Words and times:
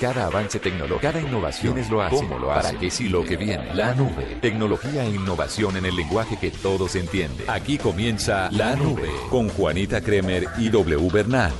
Cada 0.00 0.26
avance 0.26 0.58
tecnológico, 0.58 1.00
cada 1.00 1.20
innovación 1.20 1.78
es 1.78 1.90
lo 1.90 2.02
hace. 2.02 2.16
¿Cómo 2.16 2.38
lo 2.38 2.52
hace? 2.52 2.68
¿Para 2.68 2.80
qué 2.80 2.90
sí 2.90 3.08
lo 3.08 3.24
que 3.24 3.36
viene? 3.36 3.74
La 3.74 3.94
nube. 3.94 4.38
Tecnología 4.40 5.04
e 5.04 5.10
innovación 5.10 5.76
en 5.76 5.86
el 5.86 5.96
lenguaje 5.96 6.36
que 6.36 6.50
todos 6.50 6.96
entienden. 6.96 7.48
Aquí 7.48 7.78
comienza 7.78 8.50
La 8.50 8.76
Nube 8.76 9.10
con 9.30 9.48
Juanita 9.48 10.00
Kremer 10.00 10.46
y 10.58 10.68
W 10.68 11.08
Bernal. 11.10 11.52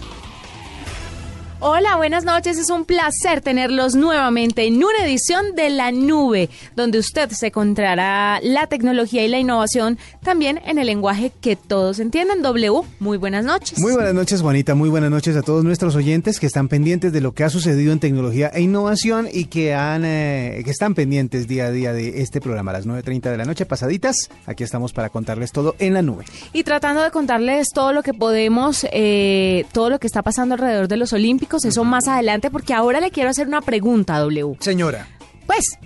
Hola, 1.64 1.94
buenas 1.94 2.24
noches. 2.24 2.58
Es 2.58 2.70
un 2.70 2.84
placer 2.84 3.40
tenerlos 3.40 3.94
nuevamente 3.94 4.66
en 4.66 4.82
una 4.82 5.04
edición 5.04 5.54
de 5.54 5.70
La 5.70 5.92
Nube, 5.92 6.50
donde 6.74 6.98
usted 6.98 7.30
se 7.30 7.46
encontrará 7.46 8.40
la 8.42 8.66
tecnología 8.66 9.24
y 9.24 9.28
la 9.28 9.38
innovación 9.38 9.96
también 10.24 10.60
en 10.66 10.80
el 10.80 10.88
lenguaje 10.88 11.30
que 11.40 11.54
todos 11.54 12.00
entienden. 12.00 12.42
W, 12.42 12.80
muy 12.98 13.16
buenas 13.16 13.44
noches. 13.44 13.78
Muy 13.78 13.92
buenas 13.92 14.12
noches, 14.12 14.42
Juanita. 14.42 14.74
Muy 14.74 14.88
buenas 14.88 15.12
noches 15.12 15.36
a 15.36 15.42
todos 15.42 15.62
nuestros 15.62 15.94
oyentes 15.94 16.40
que 16.40 16.46
están 16.46 16.66
pendientes 16.66 17.12
de 17.12 17.20
lo 17.20 17.30
que 17.30 17.44
ha 17.44 17.48
sucedido 17.48 17.92
en 17.92 18.00
tecnología 18.00 18.48
e 18.52 18.60
innovación 18.60 19.28
y 19.32 19.44
que, 19.44 19.72
han, 19.72 20.04
eh, 20.04 20.62
que 20.64 20.70
están 20.72 20.96
pendientes 20.96 21.47
día 21.47 21.66
a 21.66 21.70
día 21.70 21.92
de 21.92 22.22
este 22.22 22.41
programa 22.41 22.72
a 22.72 22.74
las 22.74 22.88
9.30 22.88 23.30
de 23.30 23.36
la 23.36 23.44
noche 23.44 23.66
pasaditas. 23.66 24.16
Aquí 24.47 24.64
estamos 24.64 24.92
para 24.92 25.10
contarles 25.10 25.52
todo 25.52 25.76
en 25.78 25.94
la 25.94 26.02
nube. 26.02 26.24
Y 26.52 26.64
tratando 26.64 27.02
de 27.02 27.12
contarles 27.12 27.69
todo 27.72 27.92
lo 27.92 28.02
que 28.02 28.14
podemos, 28.14 28.84
eh, 28.91 29.64
todo 29.70 29.91
lo 29.91 30.00
que 30.00 30.08
está 30.08 30.22
pasando 30.22 30.54
alrededor 30.54 30.88
de 30.88 30.97
los 30.97 31.12
Olímpicos 31.12 31.52
eso 31.64 31.84
más 31.84 32.08
adelante, 32.08 32.50
porque 32.50 32.75
ahora 32.75 33.00
le 33.00 33.11
quiero 33.11 33.31
hacer 33.31 33.47
una 33.47 33.61
pregunta, 33.61 34.19
W. 34.19 34.56
Señora. 34.61 35.06
Pues, 35.47 35.78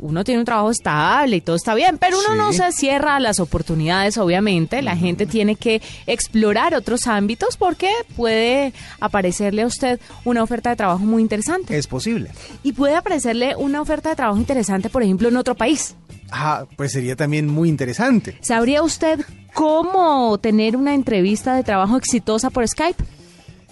uno 0.00 0.24
tiene 0.24 0.40
un 0.40 0.44
trabajo 0.44 0.70
estable 0.70 1.36
y 1.36 1.40
todo 1.40 1.56
está 1.56 1.74
bien, 1.74 1.98
pero 1.98 2.18
uno 2.18 2.34
no 2.34 2.52
se 2.52 2.70
cierra 2.72 3.16
a 3.16 3.20
las 3.20 3.40
oportunidades, 3.40 4.16
obviamente. 4.18 4.82
La 4.82 4.96
gente 4.96 5.26
tiene 5.26 5.56
que 5.56 5.82
explorar 6.06 6.74
otros 6.74 7.06
ámbitos 7.06 7.56
porque 7.56 7.90
puede 8.16 8.72
aparecerle 9.00 9.62
a 9.62 9.66
usted 9.66 10.00
una 10.24 10.42
oferta 10.42 10.70
de 10.70 10.76
trabajo 10.76 11.00
muy 11.00 11.22
interesante. 11.22 11.76
Es 11.76 11.86
posible. 11.86 12.30
Y 12.62 12.72
puede 12.72 12.94
aparecerle 12.94 13.56
una 13.56 13.80
oferta 13.80 14.10
de 14.10 14.16
trabajo 14.16 14.38
interesante, 14.38 14.88
por 14.88 15.02
ejemplo, 15.02 15.28
en 15.28 15.36
otro 15.36 15.54
país. 15.54 15.94
Ah, 16.30 16.66
pues 16.76 16.92
sería 16.92 17.16
también 17.16 17.48
muy 17.48 17.68
interesante. 17.68 18.38
¿Sabría 18.40 18.82
usted 18.82 19.24
cómo 19.54 20.38
tener 20.38 20.76
una 20.76 20.94
entrevista 20.94 21.54
de 21.56 21.64
trabajo 21.64 21.96
exitosa 21.96 22.50
por 22.50 22.66
Skype? 22.68 23.02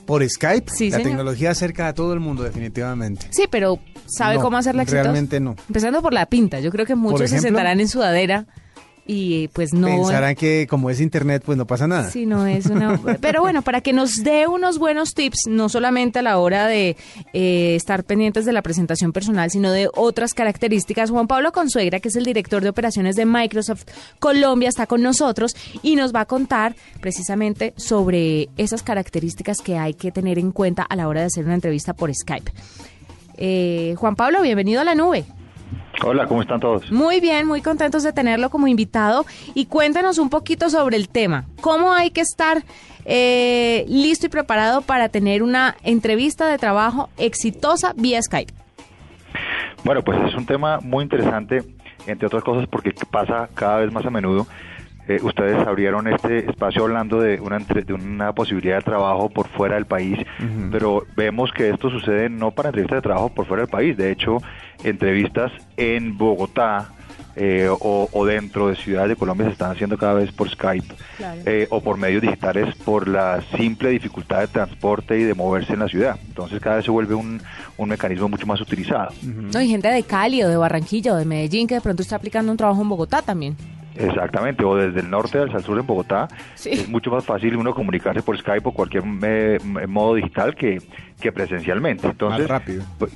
Por 0.06 0.26
Skype. 0.28 0.70
Sí, 0.72 0.90
la 0.90 0.96
señor. 0.98 1.10
tecnología 1.10 1.50
acerca 1.50 1.88
a 1.88 1.92
todo 1.94 2.14
el 2.14 2.20
mundo, 2.20 2.42
definitivamente. 2.44 3.26
Sí, 3.30 3.44
pero 3.50 3.78
¿sabe 4.06 4.36
No, 4.36 4.42
cómo 4.42 4.56
hacerla 4.56 4.82
exitosa? 4.82 5.02
realmente 5.02 5.40
no. 5.40 5.56
Empezando 5.68 6.00
por 6.00 6.12
la 6.12 6.26
pinta. 6.26 6.60
Yo 6.60 6.70
creo 6.70 6.86
que 6.86 6.94
muchos 6.94 7.28
se 7.30 7.40
sentarán 7.40 7.80
en 7.80 7.88
sudadera 7.88 8.46
y 9.06 9.48
pues 9.48 9.72
no... 9.72 9.86
Pensarán 9.86 10.34
que 10.34 10.66
como 10.68 10.90
es 10.90 11.00
internet, 11.00 11.42
pues 11.44 11.56
no 11.56 11.66
pasa 11.66 11.86
nada. 11.86 12.10
Sí, 12.10 12.26
no 12.26 12.46
es 12.46 12.66
una... 12.66 13.00
Pero 13.20 13.40
bueno, 13.40 13.62
para 13.62 13.80
que 13.80 13.92
nos 13.92 14.16
dé 14.24 14.46
unos 14.46 14.78
buenos 14.78 15.14
tips, 15.14 15.46
no 15.48 15.68
solamente 15.68 16.18
a 16.18 16.22
la 16.22 16.38
hora 16.38 16.66
de 16.66 16.96
eh, 17.32 17.74
estar 17.76 18.04
pendientes 18.04 18.44
de 18.44 18.52
la 18.52 18.62
presentación 18.62 19.12
personal, 19.12 19.50
sino 19.50 19.70
de 19.70 19.88
otras 19.94 20.34
características, 20.34 21.10
Juan 21.10 21.28
Pablo 21.28 21.52
Consuegra, 21.52 22.00
que 22.00 22.08
es 22.08 22.16
el 22.16 22.24
director 22.24 22.62
de 22.62 22.68
operaciones 22.68 23.14
de 23.16 23.26
Microsoft 23.26 23.84
Colombia, 24.18 24.68
está 24.68 24.86
con 24.86 25.02
nosotros 25.02 25.54
y 25.82 25.94
nos 25.94 26.14
va 26.14 26.22
a 26.22 26.26
contar 26.26 26.74
precisamente 27.00 27.74
sobre 27.76 28.48
esas 28.56 28.82
características 28.82 29.58
que 29.58 29.78
hay 29.78 29.94
que 29.94 30.10
tener 30.10 30.38
en 30.38 30.50
cuenta 30.50 30.82
a 30.82 30.96
la 30.96 31.06
hora 31.06 31.20
de 31.20 31.26
hacer 31.26 31.44
una 31.44 31.54
entrevista 31.54 31.94
por 31.94 32.12
Skype. 32.12 32.50
Eh, 33.36 33.94
Juan 33.98 34.16
Pablo, 34.16 34.42
bienvenido 34.42 34.80
a 34.80 34.84
la 34.84 34.94
nube. 34.94 35.24
Hola, 36.04 36.26
¿cómo 36.26 36.42
están 36.42 36.60
todos? 36.60 36.90
Muy 36.92 37.20
bien, 37.20 37.46
muy 37.46 37.62
contentos 37.62 38.02
de 38.02 38.12
tenerlo 38.12 38.50
como 38.50 38.68
invitado 38.68 39.24
y 39.54 39.66
cuéntanos 39.66 40.18
un 40.18 40.28
poquito 40.28 40.68
sobre 40.68 40.96
el 40.96 41.08
tema. 41.08 41.46
¿Cómo 41.60 41.92
hay 41.92 42.10
que 42.10 42.20
estar 42.20 42.62
eh, 43.04 43.84
listo 43.88 44.26
y 44.26 44.28
preparado 44.28 44.82
para 44.82 45.08
tener 45.08 45.42
una 45.42 45.76
entrevista 45.82 46.48
de 46.48 46.58
trabajo 46.58 47.08
exitosa 47.16 47.94
vía 47.96 48.20
Skype? 48.22 48.52
Bueno, 49.84 50.02
pues 50.02 50.18
es 50.28 50.34
un 50.34 50.44
tema 50.44 50.80
muy 50.80 51.02
interesante, 51.04 51.62
entre 52.06 52.26
otras 52.26 52.44
cosas 52.44 52.66
porque 52.68 52.92
pasa 53.10 53.48
cada 53.54 53.78
vez 53.78 53.92
más 53.92 54.04
a 54.04 54.10
menudo. 54.10 54.46
Eh, 55.08 55.20
ustedes 55.22 55.56
abrieron 55.66 56.08
este 56.08 56.50
espacio 56.50 56.82
hablando 56.82 57.20
de 57.20 57.40
una, 57.40 57.56
entre- 57.58 57.82
de 57.82 57.92
una 57.92 58.32
posibilidad 58.32 58.76
de 58.78 58.82
trabajo 58.82 59.28
por 59.28 59.46
fuera 59.48 59.76
del 59.76 59.86
país, 59.86 60.18
pero 60.72 61.04
vemos 61.16 61.52
que 61.52 61.70
esto 61.70 61.90
sucede 61.90 62.28
no 62.28 62.50
para 62.50 62.70
entrevistas 62.70 62.98
de 62.98 63.02
trabajo 63.02 63.28
por 63.28 63.46
fuera 63.46 63.62
del 63.62 63.70
país, 63.70 63.96
de 63.96 64.10
hecho, 64.10 64.38
entrevistas 64.82 65.52
en 65.76 66.16
Bogotá 66.18 66.88
eh, 67.36 67.68
o, 67.70 68.08
o 68.10 68.24
dentro 68.24 68.68
de 68.68 68.76
ciudades 68.76 69.10
de 69.10 69.16
Colombia 69.16 69.46
se 69.46 69.52
están 69.52 69.70
haciendo 69.70 69.98
cada 69.98 70.14
vez 70.14 70.32
por 70.32 70.48
Skype 70.50 70.86
Claro. 71.18 71.40
eh, 71.44 71.66
o 71.70 71.82
por 71.82 71.98
medios 71.98 72.22
digitales 72.22 72.74
por 72.76 73.06
la 73.08 73.42
simple 73.56 73.90
dificultad 73.90 74.40
de 74.40 74.48
transporte 74.48 75.18
y 75.18 75.22
de 75.22 75.34
moverse 75.34 75.74
en 75.74 75.80
la 75.80 75.88
ciudad. 75.88 76.18
Entonces 76.26 76.60
cada 76.60 76.76
vez 76.76 76.84
se 76.86 76.90
vuelve 76.90 77.14
un, 77.14 77.40
un 77.76 77.88
mecanismo 77.88 78.28
mucho 78.28 78.46
más 78.46 78.60
utilizado. 78.60 79.10
No, 79.22 79.58
hay 79.58 79.68
gente 79.68 79.88
de 79.88 80.02
Cali 80.02 80.42
o 80.42 80.48
de 80.48 80.56
Barranquilla 80.56 81.12
o 81.12 81.16
de 81.16 81.26
Medellín 81.26 81.66
que 81.66 81.74
de 81.74 81.80
pronto 81.82 82.02
está 82.02 82.16
aplicando 82.16 82.50
un 82.50 82.56
trabajo 82.58 82.80
en 82.82 82.88
Bogotá 82.88 83.20
también. 83.22 83.54
Exactamente, 83.98 84.64
o 84.64 84.76
desde 84.76 85.00
el 85.00 85.10
norte 85.10 85.38
al 85.38 85.64
sur 85.64 85.78
en 85.78 85.86
Bogotá, 85.86 86.28
Sí. 86.54 86.70
es 86.70 86.88
mucho 86.88 87.10
más 87.10 87.24
fácil 87.24 87.56
uno 87.56 87.74
comunicarse 87.74 88.22
por 88.22 88.36
Skype 88.38 88.68
o 88.68 88.72
cualquier 88.72 89.04
eh, 89.22 89.58
m- 89.62 89.86
modo 89.86 90.14
digital 90.14 90.54
que, 90.54 90.80
que 91.20 91.32
presencialmente. 91.32 92.06
Entonces, 92.06 92.40
Más 92.48 92.48
rápido. 92.60 92.84
pues, 92.98 93.12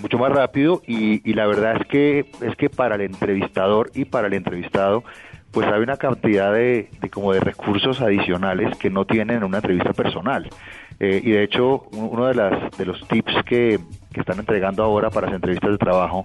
mucho 0.00 0.18
más 0.18 0.32
rápido 0.32 0.82
y, 0.86 1.28
y 1.28 1.34
la 1.34 1.46
verdad 1.46 1.76
es 1.80 1.86
que 1.86 2.26
es 2.42 2.56
que 2.56 2.70
para 2.70 2.94
el 2.96 3.00
entrevistador 3.02 3.90
y 3.94 4.04
para 4.04 4.26
el 4.28 4.34
entrevistado 4.34 5.02
pues 5.52 5.66
hay 5.66 5.80
una 5.80 5.96
cantidad 5.96 6.52
de, 6.52 6.90
de 7.00 7.10
como 7.10 7.32
de 7.32 7.40
recursos 7.40 8.00
adicionales 8.00 8.76
que 8.78 8.88
no 8.88 9.04
tienen 9.04 9.38
en 9.38 9.42
una 9.44 9.56
entrevista 9.58 9.92
personal. 9.92 10.48
Eh, 11.00 11.20
y 11.24 11.30
de 11.32 11.42
hecho, 11.42 11.86
uno 11.90 12.26
de, 12.26 12.34
las, 12.34 12.70
de 12.78 12.86
los 12.86 13.00
tips 13.08 13.34
que, 13.46 13.80
que 14.12 14.20
están 14.20 14.38
entregando 14.38 14.84
ahora 14.84 15.10
para 15.10 15.26
las 15.26 15.34
entrevistas 15.34 15.70
de 15.72 15.78
trabajo 15.78 16.24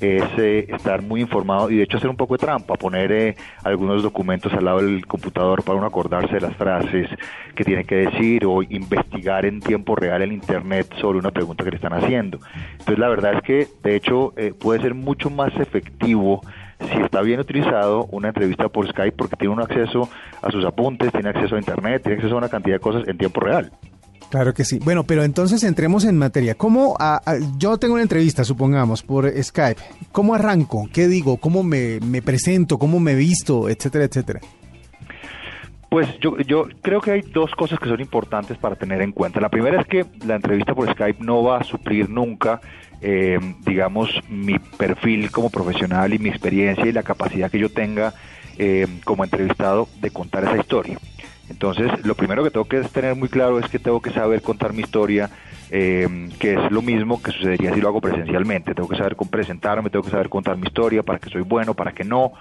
es 0.00 0.24
eh, 0.38 0.66
estar 0.68 1.02
muy 1.02 1.22
informado 1.22 1.70
y 1.70 1.76
de 1.76 1.84
hecho 1.84 1.96
hacer 1.96 2.10
un 2.10 2.16
poco 2.16 2.34
de 2.34 2.38
trampa, 2.38 2.74
poner 2.74 3.12
eh, 3.12 3.36
algunos 3.64 4.02
documentos 4.02 4.52
al 4.52 4.64
lado 4.64 4.78
del 4.78 5.06
computador 5.06 5.62
para 5.62 5.78
uno 5.78 5.86
acordarse 5.86 6.34
de 6.34 6.40
las 6.40 6.56
frases 6.56 7.08
que 7.54 7.64
tiene 7.64 7.84
que 7.84 7.96
decir 7.96 8.44
o 8.44 8.62
investigar 8.62 9.46
en 9.46 9.60
tiempo 9.60 9.96
real 9.96 10.22
en 10.22 10.32
internet 10.32 10.86
sobre 11.00 11.18
una 11.18 11.30
pregunta 11.30 11.64
que 11.64 11.70
le 11.70 11.76
están 11.76 11.94
haciendo. 11.94 12.38
Entonces 12.72 12.98
la 12.98 13.08
verdad 13.08 13.34
es 13.34 13.42
que 13.42 13.68
de 13.82 13.96
hecho 13.96 14.34
eh, 14.36 14.52
puede 14.58 14.80
ser 14.82 14.94
mucho 14.94 15.30
más 15.30 15.54
efectivo 15.56 16.42
si 16.78 17.00
está 17.00 17.22
bien 17.22 17.40
utilizado 17.40 18.04
una 18.10 18.28
entrevista 18.28 18.68
por 18.68 18.86
Skype 18.86 19.16
porque 19.16 19.36
tiene 19.36 19.54
un 19.54 19.60
acceso 19.60 20.10
a 20.42 20.50
sus 20.50 20.64
apuntes, 20.64 21.10
tiene 21.10 21.30
acceso 21.30 21.56
a 21.56 21.58
internet, 21.58 22.02
tiene 22.02 22.16
acceso 22.16 22.34
a 22.34 22.38
una 22.38 22.50
cantidad 22.50 22.76
de 22.76 22.80
cosas 22.80 23.08
en 23.08 23.16
tiempo 23.16 23.40
real. 23.40 23.72
Claro 24.30 24.52
que 24.52 24.64
sí. 24.64 24.80
Bueno, 24.84 25.04
pero 25.04 25.22
entonces 25.22 25.62
entremos 25.62 26.04
en 26.04 26.18
materia. 26.18 26.54
¿Cómo 26.56 26.96
a- 26.98 27.20
a- 27.24 27.36
yo 27.58 27.78
tengo 27.78 27.94
una 27.94 28.02
entrevista, 28.02 28.44
supongamos, 28.44 29.02
por 29.02 29.30
Skype? 29.42 29.80
¿Cómo 30.12 30.34
arranco? 30.34 30.88
¿Qué 30.92 31.06
digo? 31.08 31.36
¿Cómo 31.36 31.62
me, 31.62 32.00
presento? 32.24 32.78
¿Cómo 32.78 32.98
me 33.00 33.14
visto? 33.14 33.68
Etcétera, 33.68 34.04
etcétera. 34.04 34.40
Pues 35.88 36.08
yo, 36.20 36.36
yo 36.38 36.66
creo 36.82 37.00
que 37.00 37.12
hay 37.12 37.20
dos 37.22 37.52
cosas 37.52 37.78
que 37.78 37.88
son 37.88 38.00
importantes 38.00 38.58
para 38.58 38.74
tener 38.74 39.00
en 39.00 39.12
cuenta. 39.12 39.40
La 39.40 39.48
primera 39.48 39.80
es 39.80 39.86
que 39.86 40.04
la 40.26 40.34
entrevista 40.34 40.74
por 40.74 40.90
Skype 40.90 41.24
no 41.24 41.44
va 41.44 41.58
a 41.58 41.64
suplir 41.64 42.10
nunca, 42.10 42.60
eh, 43.00 43.38
digamos, 43.64 44.10
mi 44.28 44.58
perfil 44.58 45.30
como 45.30 45.48
profesional 45.48 46.12
y 46.12 46.18
mi 46.18 46.28
experiencia 46.28 46.84
y 46.84 46.92
la 46.92 47.04
capacidad 47.04 47.50
que 47.50 47.60
yo 47.60 47.70
tenga 47.70 48.12
eh, 48.58 48.86
como 49.04 49.22
entrevistado 49.22 49.88
de 50.00 50.10
contar 50.10 50.42
esa 50.44 50.56
historia. 50.56 50.98
Entonces, 51.48 51.90
lo 52.04 52.14
primero 52.14 52.42
que 52.42 52.50
tengo 52.50 52.66
que 52.66 52.80
tener 52.82 53.14
muy 53.14 53.28
claro 53.28 53.58
es 53.58 53.68
que 53.68 53.78
tengo 53.78 54.00
que 54.00 54.10
saber 54.10 54.42
contar 54.42 54.72
mi 54.72 54.82
historia, 54.82 55.30
eh, 55.70 56.28
que 56.38 56.54
es 56.54 56.72
lo 56.72 56.82
mismo 56.82 57.22
que 57.22 57.30
sucedería 57.32 57.72
si 57.72 57.80
lo 57.80 57.88
hago 57.88 58.00
presencialmente. 58.00 58.74
Tengo 58.74 58.88
que 58.88 58.96
saber 58.96 59.16
presentarme, 59.16 59.90
tengo 59.90 60.04
que 60.04 60.10
saber 60.10 60.28
contar 60.28 60.56
mi 60.56 60.66
historia, 60.66 61.02
para 61.02 61.18
que 61.18 61.30
soy 61.30 61.42
bueno, 61.42 61.74
para 61.74 61.92
que 61.92 62.04
no, 62.04 62.32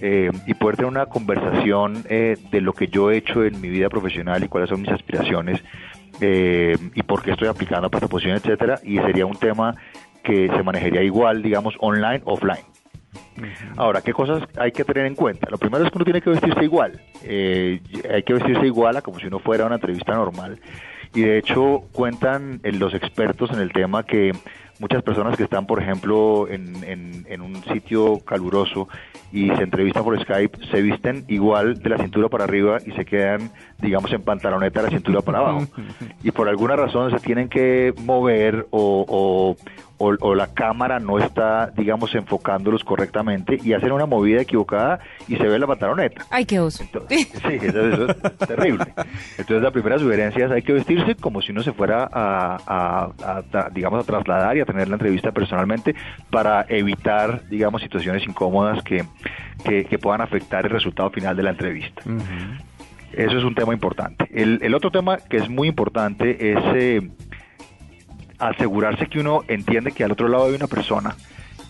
eh, 0.00 0.30
y 0.46 0.54
poder 0.54 0.76
tener 0.76 0.90
una 0.90 1.06
conversación 1.06 2.04
eh, 2.08 2.36
de 2.50 2.60
lo 2.60 2.72
que 2.72 2.86
yo 2.86 3.10
he 3.10 3.16
hecho 3.16 3.44
en 3.44 3.60
mi 3.60 3.68
vida 3.68 3.88
profesional 3.88 4.44
y 4.44 4.48
cuáles 4.48 4.70
son 4.70 4.80
mis 4.80 4.90
aspiraciones 4.90 5.60
eh, 6.20 6.76
y 6.94 7.02
por 7.02 7.22
qué 7.22 7.32
estoy 7.32 7.48
aplicando 7.48 7.90
para 7.90 8.06
esta 8.06 8.10
posición, 8.10 8.36
etcétera. 8.36 8.78
Y 8.84 8.98
sería 8.98 9.26
un 9.26 9.36
tema 9.36 9.74
que 10.22 10.48
se 10.48 10.62
manejaría 10.62 11.02
igual, 11.02 11.42
digamos, 11.42 11.74
online, 11.80 12.22
offline. 12.24 12.62
Ahora, 13.76 14.00
¿qué 14.00 14.12
cosas 14.12 14.42
hay 14.56 14.72
que 14.72 14.84
tener 14.84 15.06
en 15.06 15.14
cuenta? 15.14 15.48
Lo 15.50 15.58
primero 15.58 15.84
es 15.84 15.90
que 15.90 15.98
uno 15.98 16.04
tiene 16.04 16.20
que 16.20 16.30
vestirse 16.30 16.64
igual. 16.64 17.00
Eh, 17.22 17.80
hay 18.12 18.22
que 18.22 18.34
vestirse 18.34 18.66
igual 18.66 18.96
a 18.96 19.02
como 19.02 19.18
si 19.18 19.26
uno 19.26 19.38
fuera 19.38 19.64
a 19.64 19.66
una 19.66 19.76
entrevista 19.76 20.14
normal. 20.14 20.60
y 21.14 21.22
de 21.22 21.38
hecho 21.38 21.84
cuentan 21.92 22.60
eh, 22.62 22.72
los 22.72 22.94
expertos 22.94 23.50
en 23.50 23.60
el 23.60 23.72
tema 23.72 24.04
que 24.04 24.32
muchas 24.78 25.02
personas 25.02 25.36
que 25.36 25.44
están, 25.44 25.66
por 25.66 25.82
ejemplo, 25.82 26.48
en, 26.48 26.84
en, 26.84 27.40
un 27.40 27.62
sitio 27.64 28.18
caluroso 28.20 28.88
y 29.32 29.48
se 29.48 29.62
entrevistan 29.62 30.04
por 30.04 30.20
Skype, 30.20 30.66
se 30.70 30.82
visten 30.82 31.24
igual 31.28 31.80
de 31.80 31.90
la 31.90 31.98
cintura 31.98 32.28
para 32.28 32.44
arriba 32.44 32.78
y 32.84 32.92
se 32.92 33.04
quedan, 33.04 33.50
digamos, 33.78 34.12
en 34.12 34.22
pantaloneta 34.22 34.80
de 34.80 34.90
la 34.90 34.96
cintura 34.96 35.20
para 35.20 35.38
abajo. 35.38 35.66
Y 36.22 36.30
por 36.30 36.48
alguna 36.48 36.76
razón 36.76 37.10
se 37.10 37.18
tienen 37.18 37.48
que 37.48 37.94
mover 38.04 38.66
o, 38.70 39.04
o, 39.08 39.56
la 39.98 40.46
cámara 40.54 41.00
no 41.00 41.18
está, 41.18 41.72
digamos, 41.76 42.14
enfocándolos 42.14 42.84
correctamente 42.84 43.58
y 43.62 43.72
hacen 43.72 43.92
una 43.92 44.06
movida 44.06 44.40
equivocada 44.40 45.00
y 45.26 45.36
se 45.36 45.42
ve 45.42 45.58
la 45.58 45.66
pantaloneta. 45.66 46.24
Ay, 46.30 46.44
qué 46.44 46.60
oso. 46.60 46.84
sí, 47.08 47.28
eso, 47.60 48.08
es 48.08 48.38
terrible. 48.46 48.84
Entonces 49.38 49.62
la 49.62 49.70
primera 49.70 49.98
sugerencia 49.98 50.46
es 50.46 50.52
hay 50.52 50.62
que 50.62 50.72
vestirse 50.72 51.16
como 51.16 51.42
si 51.42 51.52
uno 51.52 51.62
se 51.62 51.72
fuera 51.72 52.08
a, 52.12 53.10
digamos, 53.72 54.04
a 54.04 54.06
trasladar 54.06 54.56
y 54.56 54.60
a 54.60 54.64
tener 54.64 54.88
la 54.88 54.94
entrevista 54.94 55.32
personalmente 55.32 55.94
para 56.30 56.64
evitar, 56.68 57.48
digamos, 57.48 57.82
situaciones 57.82 58.22
incómodas 58.26 58.82
que, 58.84 59.04
que, 59.64 59.98
puedan 59.98 60.20
afectar 60.20 60.64
el 60.64 60.70
resultado 60.70 61.10
final 61.10 61.36
de 61.36 61.42
la 61.42 61.50
entrevista. 61.50 62.02
Eso 63.12 63.38
es 63.38 63.42
un 63.42 63.54
tema 63.54 63.72
importante. 63.72 64.28
El, 64.32 64.60
el, 64.62 64.74
otro 64.74 64.92
tema 64.92 65.18
que 65.18 65.38
es 65.38 65.48
muy 65.48 65.66
importante 65.66 66.52
es... 66.52 66.58
Eh, 66.74 67.10
asegurarse 68.38 69.06
que 69.06 69.20
uno 69.20 69.42
entiende 69.48 69.92
que 69.92 70.04
al 70.04 70.12
otro 70.12 70.28
lado 70.28 70.46
hay 70.46 70.54
una 70.54 70.66
persona 70.66 71.16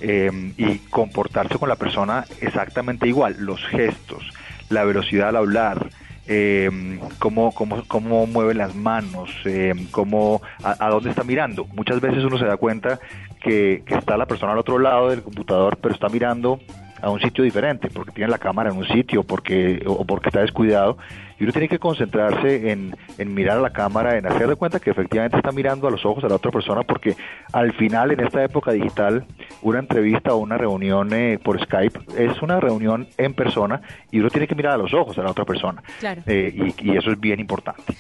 eh, 0.00 0.52
y 0.56 0.78
comportarse 0.90 1.58
con 1.58 1.68
la 1.68 1.76
persona 1.76 2.24
exactamente 2.40 3.08
igual, 3.08 3.36
los 3.40 3.64
gestos, 3.66 4.30
la 4.68 4.84
velocidad 4.84 5.30
al 5.30 5.36
hablar, 5.36 5.88
eh, 6.28 6.70
cómo, 7.18 7.52
cómo, 7.52 7.82
cómo 7.88 8.26
mueve 8.26 8.54
las 8.54 8.74
manos, 8.74 9.30
eh, 9.44 9.74
cómo, 9.90 10.42
a, 10.62 10.88
dónde 10.88 11.10
está 11.10 11.24
mirando. 11.24 11.64
Muchas 11.74 12.00
veces 12.00 12.22
uno 12.22 12.38
se 12.38 12.44
da 12.44 12.58
cuenta 12.58 13.00
que, 13.40 13.82
que, 13.86 13.94
está 13.94 14.16
la 14.16 14.26
persona 14.26 14.52
al 14.52 14.58
otro 14.58 14.78
lado 14.78 15.08
del 15.08 15.22
computador, 15.22 15.78
pero 15.80 15.94
está 15.94 16.08
mirando 16.08 16.60
a 17.00 17.10
un 17.10 17.20
sitio 17.20 17.44
diferente, 17.44 17.88
porque 17.90 18.12
tiene 18.12 18.30
la 18.30 18.38
cámara 18.38 18.70
en 18.70 18.76
un 18.76 18.86
sitio 18.86 19.22
porque, 19.22 19.82
o 19.86 20.04
porque 20.04 20.28
está 20.28 20.40
descuidado. 20.40 20.98
Y 21.38 21.44
uno 21.44 21.52
tiene 21.52 21.68
que 21.68 21.78
concentrarse 21.78 22.70
en, 22.70 22.96
en 23.16 23.34
mirar 23.34 23.58
a 23.58 23.60
la 23.60 23.70
cámara, 23.70 24.18
en 24.18 24.26
hacer 24.26 24.48
de 24.48 24.56
cuenta 24.56 24.80
que 24.80 24.90
efectivamente 24.90 25.36
está 25.36 25.52
mirando 25.52 25.86
a 25.86 25.90
los 25.90 26.04
ojos 26.04 26.24
a 26.24 26.28
la 26.28 26.34
otra 26.34 26.50
persona, 26.50 26.82
porque 26.82 27.16
al 27.52 27.72
final, 27.74 28.10
en 28.10 28.20
esta 28.20 28.42
época 28.42 28.72
digital, 28.72 29.24
una 29.62 29.78
entrevista 29.78 30.34
o 30.34 30.38
una 30.38 30.58
reunión 30.58 31.12
eh, 31.12 31.38
por 31.42 31.62
Skype 31.62 32.00
es 32.16 32.42
una 32.42 32.60
reunión 32.60 33.06
en 33.16 33.34
persona 33.34 33.80
y 34.10 34.20
uno 34.20 34.30
tiene 34.30 34.46
que 34.46 34.54
mirar 34.54 34.74
a 34.74 34.78
los 34.78 34.92
ojos 34.94 35.16
a 35.18 35.22
la 35.22 35.30
otra 35.30 35.44
persona. 35.44 35.82
Eh, 36.26 36.74
y, 36.76 36.90
y 36.90 36.96
eso 36.96 37.10
es 37.12 37.20
bien 37.20 37.40
importante. 37.40 37.94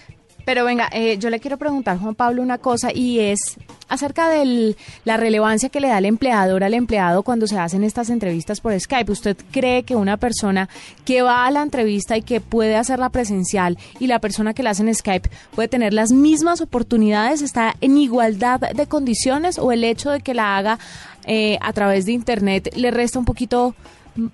Pero 0.48 0.64
venga, 0.64 0.88
eh, 0.92 1.18
yo 1.18 1.28
le 1.28 1.40
quiero 1.40 1.58
preguntar, 1.58 1.98
Juan 1.98 2.14
Pablo, 2.14 2.40
una 2.40 2.56
cosa 2.56 2.90
y 2.90 3.20
es 3.20 3.58
acerca 3.86 4.30
de 4.30 4.76
la 5.04 5.18
relevancia 5.18 5.68
que 5.68 5.78
le 5.78 5.88
da 5.88 5.98
el 5.98 6.06
empleador 6.06 6.64
al 6.64 6.72
empleado 6.72 7.22
cuando 7.22 7.46
se 7.46 7.58
hacen 7.58 7.84
estas 7.84 8.08
entrevistas 8.08 8.62
por 8.62 8.72
Skype. 8.80 9.12
¿Usted 9.12 9.36
cree 9.50 9.82
que 9.82 9.94
una 9.94 10.16
persona 10.16 10.70
que 11.04 11.20
va 11.20 11.44
a 11.44 11.50
la 11.50 11.60
entrevista 11.60 12.16
y 12.16 12.22
que 12.22 12.40
puede 12.40 12.76
hacerla 12.76 13.10
presencial 13.10 13.76
y 14.00 14.06
la 14.06 14.20
persona 14.20 14.54
que 14.54 14.62
la 14.62 14.70
hace 14.70 14.84
en 14.84 14.94
Skype 14.94 15.28
puede 15.54 15.68
tener 15.68 15.92
las 15.92 16.12
mismas 16.12 16.62
oportunidades, 16.62 17.42
está 17.42 17.76
en 17.82 17.98
igualdad 17.98 18.60
de 18.60 18.86
condiciones 18.86 19.58
o 19.58 19.70
el 19.70 19.84
hecho 19.84 20.10
de 20.10 20.22
que 20.22 20.32
la 20.32 20.56
haga 20.56 20.78
eh, 21.26 21.58
a 21.60 21.74
través 21.74 22.06
de 22.06 22.12
Internet 22.12 22.72
le 22.74 22.90
resta 22.90 23.18
un 23.18 23.26
poquito 23.26 23.74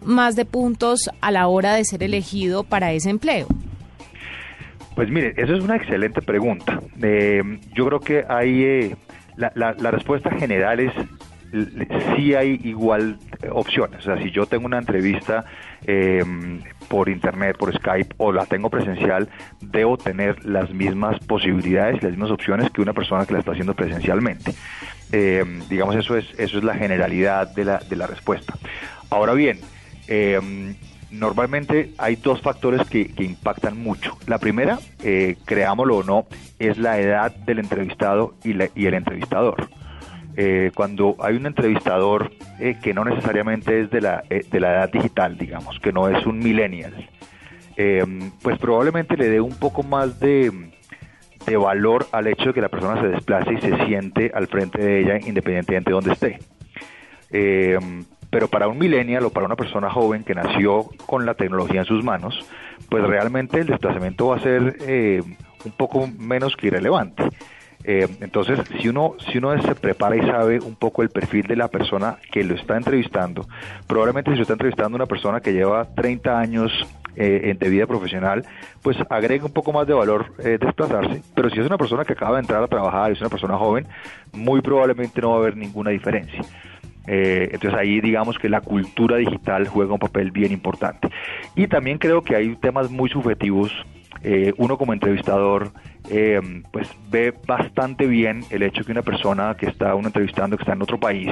más 0.04 0.36
de 0.36 0.44
puntos 0.44 1.10
a 1.20 1.32
la 1.32 1.48
hora 1.48 1.74
de 1.74 1.84
ser 1.84 2.04
elegido 2.04 2.62
para 2.62 2.92
ese 2.92 3.10
empleo? 3.10 3.48
Pues 4.94 5.10
mire, 5.10 5.34
eso 5.36 5.54
es 5.54 5.62
una 5.62 5.76
excelente 5.76 6.22
pregunta. 6.22 6.80
Eh, 7.02 7.42
yo 7.74 7.86
creo 7.86 8.00
que 8.00 8.24
hay, 8.28 8.62
eh, 8.62 8.96
la, 9.36 9.52
la, 9.54 9.90
respuesta 9.90 10.30
general 10.30 10.80
es 10.80 10.92
sí 12.16 12.34
hay 12.34 12.60
igual 12.64 13.18
opciones. 13.50 14.00
O 14.00 14.02
sea, 14.02 14.22
si 14.22 14.30
yo 14.30 14.46
tengo 14.46 14.66
una 14.66 14.78
entrevista 14.78 15.44
eh, 15.86 16.22
por 16.88 17.08
internet, 17.08 17.56
por 17.56 17.74
Skype 17.74 18.14
o 18.18 18.32
la 18.32 18.46
tengo 18.46 18.70
presencial, 18.70 19.28
debo 19.60 19.96
tener 19.96 20.44
las 20.44 20.70
mismas 20.70 21.18
posibilidades 21.26 21.96
y 21.96 22.04
las 22.04 22.12
mismas 22.12 22.30
opciones 22.30 22.70
que 22.70 22.80
una 22.80 22.92
persona 22.92 23.26
que 23.26 23.32
la 23.32 23.40
está 23.40 23.52
haciendo 23.52 23.74
presencialmente. 23.74 24.54
digamos, 25.68 25.96
eso 25.96 26.16
es, 26.16 26.26
eso 26.38 26.58
es 26.58 26.64
la 26.64 26.74
generalidad 26.74 27.52
de 27.54 27.64
la, 27.64 27.78
de 27.78 27.96
la 27.96 28.06
respuesta. 28.06 28.54
Ahora 29.10 29.34
bien, 29.34 29.58
Normalmente 31.14 31.92
hay 31.98 32.16
dos 32.16 32.40
factores 32.40 32.88
que, 32.88 33.10
impactan 33.18 33.78
mucho. 33.78 34.16
La 34.26 34.38
primera, 34.38 34.78
eh, 35.02 35.36
creámoslo 35.44 35.98
o 35.98 36.02
no, 36.02 36.26
es 36.58 36.78
la 36.78 36.98
edad 36.98 37.34
del 37.34 37.60
entrevistado 37.60 38.34
y, 38.42 38.52
el 38.52 38.94
entrevistador. 38.94 39.68
Eh, 40.36 40.72
cuando 40.74 41.16
hay 41.20 41.36
un 41.36 41.46
entrevistador 41.46 42.32
eh, 42.58 42.76
que 42.82 42.92
no 42.92 43.04
necesariamente 43.04 43.82
es 43.82 43.90
de 43.90 44.00
la, 44.00 44.24
eh, 44.30 44.44
de 44.50 44.60
la 44.60 44.72
edad 44.72 44.90
digital, 44.90 45.38
digamos, 45.38 45.78
que 45.78 45.92
no 45.92 46.08
es 46.08 46.26
un 46.26 46.40
millennial, 46.40 47.08
pues 48.42 48.58
probablemente 48.58 49.16
le 49.16 49.28
dé 49.28 49.40
un 49.40 49.56
poco 49.56 49.82
más 49.82 50.20
de, 50.20 50.52
de 51.46 51.56
valor 51.56 52.06
al 52.12 52.28
hecho 52.28 52.46
de 52.46 52.54
que 52.54 52.60
la 52.60 52.68
persona 52.68 53.00
se 53.00 53.08
desplace 53.08 53.54
y 53.54 53.60
se 53.60 53.86
siente 53.86 54.30
al 54.32 54.46
frente 54.46 54.80
de 54.80 55.00
ella 55.00 55.18
independientemente 55.18 55.90
de 55.90 55.94
donde 55.94 56.12
esté. 56.12 56.38
Pero 58.34 58.48
para 58.48 58.66
un 58.66 58.78
millennial 58.78 59.26
o 59.26 59.30
para 59.30 59.46
una 59.46 59.54
persona 59.54 59.88
joven 59.88 60.24
que 60.24 60.34
nació 60.34 60.86
con 61.06 61.24
la 61.24 61.34
tecnología 61.34 61.82
en 61.82 61.86
sus 61.86 62.02
manos, 62.02 62.44
pues 62.88 63.04
realmente 63.04 63.60
el 63.60 63.68
desplazamiento 63.68 64.26
va 64.26 64.38
a 64.38 64.40
ser 64.40 64.76
eh, 64.88 65.22
un 65.64 65.70
poco 65.70 66.08
menos 66.18 66.56
que 66.56 66.66
irrelevante. 66.66 67.22
Eh, 67.84 68.08
entonces, 68.22 68.58
si 68.80 68.88
uno, 68.88 69.14
si 69.30 69.38
uno 69.38 69.56
se 69.62 69.76
prepara 69.76 70.16
y 70.16 70.22
sabe 70.22 70.58
un 70.58 70.74
poco 70.74 71.02
el 71.02 71.10
perfil 71.10 71.46
de 71.46 71.54
la 71.54 71.68
persona 71.68 72.16
que 72.32 72.42
lo 72.42 72.56
está 72.56 72.76
entrevistando, 72.76 73.46
probablemente 73.86 74.32
si 74.32 74.36
lo 74.36 74.42
está 74.42 74.54
entrevistando 74.54 74.96
una 74.96 75.06
persona 75.06 75.40
que 75.40 75.52
lleva 75.52 75.84
30 75.94 76.36
años 76.36 76.72
eh, 77.14 77.54
de 77.56 77.68
vida 77.68 77.86
profesional, 77.86 78.44
pues 78.82 78.96
agrega 79.10 79.44
un 79.44 79.52
poco 79.52 79.72
más 79.72 79.86
de 79.86 79.94
valor 79.94 80.34
desplazarse. 80.38 81.22
Pero 81.36 81.50
si 81.50 81.60
es 81.60 81.66
una 81.66 81.78
persona 81.78 82.04
que 82.04 82.14
acaba 82.14 82.38
de 82.38 82.40
entrar 82.40 82.64
a 82.64 82.66
trabajar, 82.66 83.12
es 83.12 83.20
una 83.20 83.30
persona 83.30 83.56
joven, 83.56 83.86
muy 84.32 84.60
probablemente 84.60 85.20
no 85.20 85.30
va 85.30 85.36
a 85.36 85.38
haber 85.38 85.56
ninguna 85.56 85.90
diferencia. 85.90 86.42
Eh, 87.06 87.50
entonces 87.52 87.78
ahí 87.78 88.00
digamos 88.00 88.38
que 88.38 88.48
la 88.48 88.60
cultura 88.60 89.16
digital 89.16 89.68
juega 89.68 89.92
un 89.92 89.98
papel 89.98 90.30
bien 90.30 90.52
importante. 90.52 91.08
Y 91.54 91.66
también 91.66 91.98
creo 91.98 92.22
que 92.22 92.36
hay 92.36 92.56
temas 92.56 92.90
muy 92.90 93.10
subjetivos. 93.10 93.72
Eh, 94.22 94.54
uno 94.56 94.78
como 94.78 94.94
entrevistador 94.94 95.72
eh, 96.08 96.40
pues 96.70 96.88
ve 97.10 97.34
bastante 97.46 98.06
bien 98.06 98.42
el 98.48 98.62
hecho 98.62 98.82
que 98.84 98.92
una 98.92 99.02
persona 99.02 99.54
que 99.54 99.66
está 99.66 99.94
uno 99.94 100.08
entrevistando 100.08 100.56
que 100.56 100.62
está 100.62 100.72
en 100.72 100.82
otro 100.82 100.98
país 100.98 101.30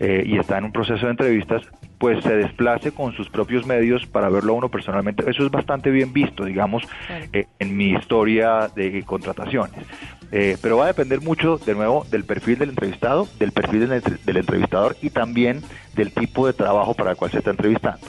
y 0.00 0.36
está 0.36 0.58
en 0.58 0.64
un 0.64 0.72
proceso 0.72 1.06
de 1.06 1.12
entrevistas 1.12 1.62
pues 1.98 2.24
se 2.24 2.34
desplace 2.34 2.90
con 2.90 3.12
sus 3.12 3.30
propios 3.30 3.64
medios 3.66 4.04
para 4.04 4.28
verlo 4.28 4.54
a 4.54 4.56
uno 4.56 4.68
personalmente. 4.68 5.22
Eso 5.30 5.44
es 5.44 5.50
bastante 5.52 5.90
bien 5.90 6.12
visto, 6.12 6.44
digamos, 6.44 6.82
en 7.32 7.76
mi 7.76 7.90
historia 7.92 8.68
de 8.74 9.04
contrataciones. 9.04 9.76
Eh, 10.34 10.56
pero 10.62 10.78
va 10.78 10.84
a 10.84 10.86
depender 10.88 11.20
mucho, 11.20 11.58
de 11.58 11.74
nuevo, 11.74 12.06
del 12.10 12.24
perfil 12.24 12.58
del 12.58 12.70
entrevistado, 12.70 13.28
del 13.38 13.52
perfil 13.52 13.86
del, 13.86 14.36
entrevistador 14.36 14.96
y 15.02 15.10
también 15.10 15.62
del 15.94 16.10
tipo 16.10 16.46
de 16.46 16.54
trabajo 16.54 16.94
para 16.94 17.10
el 17.10 17.16
cual 17.18 17.30
se 17.30 17.38
está 17.38 17.50
entrevistando. 17.50 18.06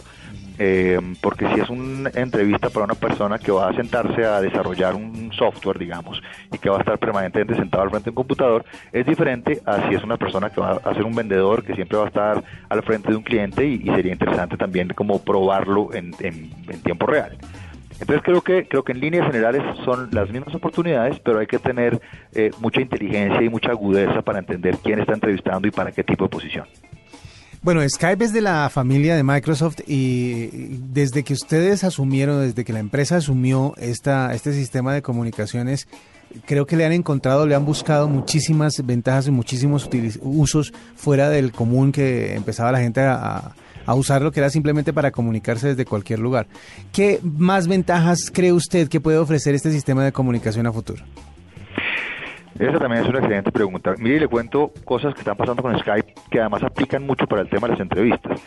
Eh, 0.58 1.00
porque 1.20 1.48
si 1.54 1.60
es 1.60 1.70
una 1.70 2.12
entrevista 2.14 2.70
para 2.70 2.86
una 2.86 2.94
persona 2.94 3.40
que 3.40 3.52
va 3.52 3.68
a 3.68 3.74
sentarse 3.74 4.24
a 4.24 4.40
desarrollar 4.40 4.96
un 4.96 5.34
software, 5.34 5.78
digamos, 5.78 6.22
y 6.54 6.60
que 6.60 6.70
va 6.70 6.78
a 6.78 6.80
estar 6.80 6.98
permanentemente 6.98 7.56
sentado 7.56 7.84
al 7.84 7.90
frente 7.90 8.06
de 8.06 8.12
un 8.12 8.16
computador, 8.16 8.64
es 8.94 9.06
diferente 9.06 9.62
a 9.66 9.90
si 9.90 9.96
es 9.96 10.04
una 10.04 10.16
persona 10.16 10.50
que 10.50 10.62
va 10.62 10.80
a 10.82 10.94
ser 10.94 11.04
un 11.04 11.16
vendedor 11.16 11.66
que 11.66 11.76
siempre 11.76 11.98
va 11.98 12.06
a 12.06 12.08
estar 12.08 12.44
al 12.70 12.84
frente 12.84 13.10
de 13.10 13.18
un 13.18 13.24
cliente 13.24 13.66
y, 13.66 13.84
sería 13.94 14.14
interesante 14.14 14.56
también 14.56 14.88
como 14.90 15.22
probarlo 15.22 15.90
en 15.94 16.14
tiempo 16.84 17.06
real. 17.06 17.38
Entonces 18.04 18.22
creo 18.22 18.42
que 18.42 18.68
creo 18.68 18.84
que 18.84 18.92
en 18.92 19.00
líneas 19.00 19.28
generales 19.28 19.64
son 19.86 20.10
las 20.12 20.30
mismas 20.30 20.54
oportunidades, 20.54 21.22
pero 21.24 21.40
hay 21.40 21.48
que 21.48 21.58
tener 21.58 22.02
eh, 22.34 22.52
mucha 22.60 22.82
inteligencia 22.82 23.42
y 23.42 23.48
mucha 23.48 23.70
agudeza 23.70 24.22
para 24.22 24.40
entender 24.40 24.78
quién 24.84 25.00
está 25.00 25.14
entrevistando 25.14 25.70
y 25.70 25.72
para 25.72 25.90
qué 25.94 26.04
tipo 26.04 26.26
de 26.26 26.30
posición. 26.30 26.68
Bueno, 27.62 27.80
Skype 27.88 28.26
es 28.26 28.34
de 28.34 28.42
la 28.42 28.70
familia 28.70 29.16
de 29.16 29.24
Microsoft 29.24 29.80
y 29.88 30.50
desde 30.92 31.24
que 31.24 31.32
ustedes 31.32 31.86
asumieron, 31.86 32.42
desde 32.42 32.66
que 32.66 32.74
la 32.74 32.80
empresa 32.80 33.16
asumió 33.16 33.74
esta, 33.78 34.34
este 34.34 34.52
sistema 34.52 34.94
de 34.94 35.02
comunicaciones, 35.02 35.88
creo 36.46 36.66
que 36.66 36.76
le 36.76 36.84
han 36.84 36.92
encontrado, 36.92 37.48
le 37.48 37.56
han 37.56 37.64
buscado 37.64 38.10
muchísimas 38.10 38.86
ventajas 38.86 39.28
y 39.28 39.32
muchísimos 39.32 39.90
usos 40.20 40.74
fuera 40.98 41.30
del 41.30 41.54
común 41.54 41.94
que 41.94 42.36
empezaba 42.36 42.74
la 42.74 42.80
gente 42.80 43.00
a, 43.00 43.14
a 43.14 43.56
usar 43.88 44.22
lo 44.22 44.32
que 44.32 44.40
era 44.40 44.50
simplemente 44.50 44.94
para 44.94 45.12
comunicarse 45.12 45.70
desde 45.70 45.86
cualquier 45.86 46.20
lugar. 46.20 46.48
¿Qué 46.92 47.20
más 47.24 47.68
ventajas 47.68 48.32
cree 48.34 48.54
usted 48.54 48.88
que 48.88 49.02
puede 49.02 49.18
ofrecer 49.18 49.56
este 49.56 49.72
sistema 49.72 50.04
de 50.04 50.12
comunicación 50.12 50.68
a 50.68 50.72
futuro? 50.72 51.04
Esa 52.60 52.78
también 52.78 53.04
es 53.04 53.10
una 53.10 53.20
excelente 53.20 53.52
pregunta. 53.52 53.96
Mire, 53.98 54.20
le 54.22 54.28
cuento 54.28 54.72
cosas 54.86 55.14
que 55.14 55.22
están 55.22 55.36
pasando 55.36 55.64
con 55.64 55.78
Skype 55.78 56.14
que 56.30 56.40
además 56.40 56.64
aplican 56.64 57.06
mucho 57.06 57.26
para 57.26 57.42
el 57.42 57.50
tema 57.50 57.68
de 57.68 57.74
las 57.74 57.82
entrevistas. 57.82 58.42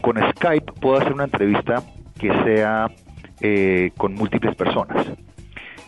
Con 0.00 0.16
Skype 0.16 0.72
puedo 0.80 0.98
hacer 0.98 1.12
una 1.12 1.24
entrevista 1.24 1.82
que 2.18 2.32
sea 2.44 2.88
eh, 3.40 3.92
con 3.96 4.14
múltiples 4.14 4.56
personas. 4.56 5.06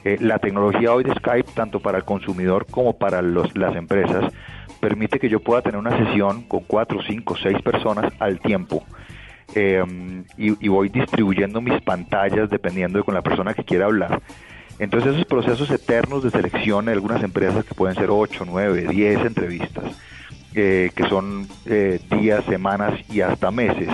Eh, 0.05 0.19
la 0.21 0.39
tecnología 0.39 0.93
hoy 0.93 1.03
de 1.03 1.13
Skype, 1.15 1.51
tanto 1.55 1.81
para 1.81 1.99
el 1.99 2.05
consumidor 2.05 2.67
como 2.71 2.97
para 2.97 3.21
los, 3.23 3.57
las 3.57 3.75
empresas, 3.75 4.33
permite 4.81 5.19
que 5.19 5.29
yo 5.29 5.41
pueda 5.41 5.63
tener 5.63 5.79
una 5.79 5.97
sesión 5.97 6.43
con 6.43 6.61
cuatro, 6.61 7.01
cinco, 7.07 7.37
seis 7.37 7.61
personas 7.63 8.13
al 8.19 8.41
tiempo. 8.41 8.85
Eh, 9.55 9.83
y, 10.37 10.69
voy 10.69 10.89
distribuyendo 10.89 11.61
mis 11.61 11.81
pantallas 11.83 12.51
dependiendo 12.51 12.99
de 12.99 13.05
con 13.05 13.15
la 13.15 13.23
persona 13.23 13.55
que 13.55 13.65
quiera 13.65 13.87
hablar. 13.87 14.21
Entonces 14.79 15.15
esos 15.15 15.25
procesos 15.25 15.71
eternos 15.71 16.23
de 16.23 16.31
selección 16.31 16.89
en 16.89 16.95
algunas 16.95 17.23
empresas 17.23 17.65
que 17.65 17.75
pueden 17.75 17.97
ser 17.97 18.11
8, 18.11 18.45
9, 18.47 18.89
10 18.91 19.21
entrevistas, 19.25 19.85
eh, 20.55 20.91
que 20.95 21.09
son 21.09 21.47
eh, 21.65 21.99
días, 22.11 22.45
semanas 22.45 23.01
y 23.11 23.23
hasta 23.23 23.51
meses, 23.51 23.89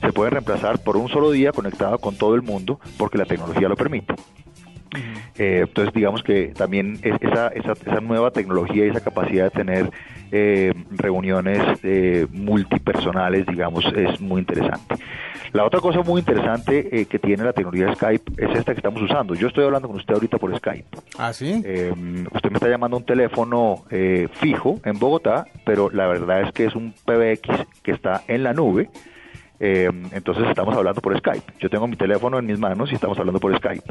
se 0.00 0.12
pueden 0.12 0.32
reemplazar 0.32 0.82
por 0.82 0.96
un 0.96 1.08
solo 1.08 1.30
día 1.30 1.52
conectado 1.52 1.98
con 1.98 2.16
todo 2.16 2.34
el 2.34 2.42
mundo 2.42 2.78
porque 2.98 3.18
la 3.18 3.24
tecnología 3.24 3.68
lo 3.68 3.76
permite. 3.76 4.14
Eh, 5.38 5.60
entonces 5.66 5.94
digamos 5.94 6.22
que 6.22 6.48
también 6.48 6.98
esa, 7.02 7.48
esa, 7.48 7.72
esa, 7.72 8.00
nueva 8.00 8.30
tecnología 8.30 8.86
y 8.86 8.88
esa 8.90 9.00
capacidad 9.00 9.44
de 9.44 9.50
tener 9.50 9.90
eh, 10.30 10.72
reuniones 10.90 11.62
eh, 11.82 12.26
multipersonales, 12.30 13.46
digamos, 13.46 13.84
es 13.94 14.20
muy 14.20 14.40
interesante. 14.40 14.96
La 15.52 15.66
otra 15.66 15.80
cosa 15.80 16.00
muy 16.00 16.20
interesante 16.20 17.00
eh, 17.00 17.04
que 17.04 17.18
tiene 17.18 17.44
la 17.44 17.52
tecnología 17.52 17.94
Skype 17.94 18.32
es 18.38 18.58
esta 18.58 18.72
que 18.72 18.78
estamos 18.78 19.02
usando. 19.02 19.34
Yo 19.34 19.48
estoy 19.48 19.64
hablando 19.64 19.86
con 19.86 19.98
usted 19.98 20.14
ahorita 20.14 20.38
por 20.38 20.56
Skype. 20.56 20.86
¿Ah, 21.18 21.32
sí? 21.34 21.62
Eh, 21.64 21.92
usted 22.32 22.50
me 22.50 22.56
está 22.56 22.68
llamando 22.68 22.96
a 22.96 23.00
un 23.00 23.04
teléfono 23.04 23.84
eh, 23.90 24.28
fijo 24.32 24.80
en 24.84 24.98
Bogotá, 24.98 25.46
pero 25.66 25.90
la 25.90 26.06
verdad 26.06 26.42
es 26.42 26.52
que 26.52 26.64
es 26.64 26.74
un 26.74 26.94
PBX 27.04 27.66
que 27.82 27.92
está 27.92 28.22
en 28.28 28.44
la 28.44 28.54
nube. 28.54 28.88
Eh, 29.64 29.88
entonces 30.10 30.44
estamos 30.48 30.76
hablando 30.76 31.00
por 31.00 31.16
Skype. 31.16 31.52
Yo 31.60 31.70
tengo 31.70 31.86
mi 31.86 31.94
teléfono 31.94 32.36
en 32.36 32.46
mis 32.46 32.58
manos 32.58 32.90
y 32.90 32.96
estamos 32.96 33.16
hablando 33.16 33.38
por 33.38 33.56
Skype. 33.56 33.84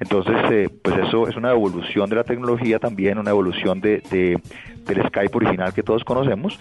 Entonces, 0.00 0.34
eh, 0.50 0.70
pues 0.82 0.96
eso 1.06 1.28
es 1.28 1.36
una 1.36 1.50
evolución 1.50 2.08
de 2.08 2.16
la 2.16 2.24
tecnología 2.24 2.78
también, 2.78 3.18
una 3.18 3.28
evolución 3.28 3.82
de, 3.82 4.02
de, 4.10 4.40
del 4.86 5.06
Skype 5.08 5.36
original 5.36 5.74
que 5.74 5.82
todos 5.82 6.02
conocemos, 6.02 6.58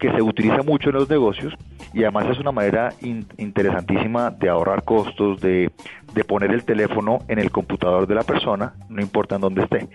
que 0.00 0.10
se 0.10 0.20
utiliza 0.20 0.64
mucho 0.64 0.88
en 0.88 0.96
los 0.96 1.08
negocios 1.08 1.54
y 1.94 2.02
además 2.02 2.26
es 2.28 2.40
una 2.40 2.50
manera 2.50 2.92
in, 3.02 3.24
interesantísima 3.38 4.32
de 4.32 4.48
ahorrar 4.48 4.82
costos, 4.82 5.40
de, 5.40 5.70
de, 6.12 6.24
poner 6.24 6.50
el 6.50 6.64
teléfono 6.64 7.20
en 7.28 7.38
el 7.38 7.52
computador 7.52 8.08
de 8.08 8.16
la 8.16 8.24
persona, 8.24 8.74
no 8.88 9.00
importa 9.00 9.36
en 9.36 9.42
dónde 9.42 9.62
esté. 9.62 9.88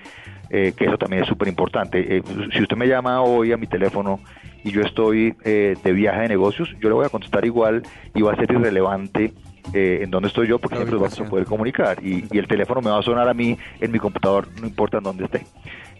Eh, 0.49 0.71
que 0.77 0.85
eso 0.85 0.97
también 0.97 1.23
es 1.23 1.27
súper 1.27 1.49
importante. 1.49 2.17
Eh, 2.17 2.23
si 2.53 2.61
usted 2.61 2.77
me 2.77 2.87
llama 2.87 3.21
hoy 3.21 3.51
a 3.51 3.57
mi 3.57 3.67
teléfono 3.67 4.21
y 4.63 4.71
yo 4.71 4.81
estoy 4.81 5.35
eh, 5.43 5.75
de 5.83 5.91
viaje 5.91 6.21
de 6.21 6.27
negocios, 6.29 6.69
yo 6.79 6.89
le 6.89 6.95
voy 6.95 7.05
a 7.05 7.09
contestar 7.09 7.45
igual 7.45 7.83
y 8.13 8.21
va 8.21 8.33
a 8.33 8.35
ser 8.35 8.51
irrelevante 8.51 9.33
eh, 9.73 9.99
en 10.01 10.11
dónde 10.11 10.29
estoy 10.29 10.47
yo 10.47 10.59
porque 10.59 10.77
siempre 10.77 10.95
vamos 10.95 11.19
a 11.19 11.25
poder 11.25 11.45
comunicar 11.45 11.97
y, 12.01 12.25
y, 12.31 12.37
el 12.37 12.47
teléfono 12.47 12.81
me 12.81 12.89
va 12.89 12.99
a 12.99 13.01
sonar 13.01 13.27
a 13.27 13.33
mí 13.33 13.57
en 13.81 13.91
mi 13.91 13.99
computador, 13.99 14.47
no 14.59 14.67
importa 14.67 14.97
en 14.97 15.03
dónde 15.03 15.25
esté. 15.25 15.45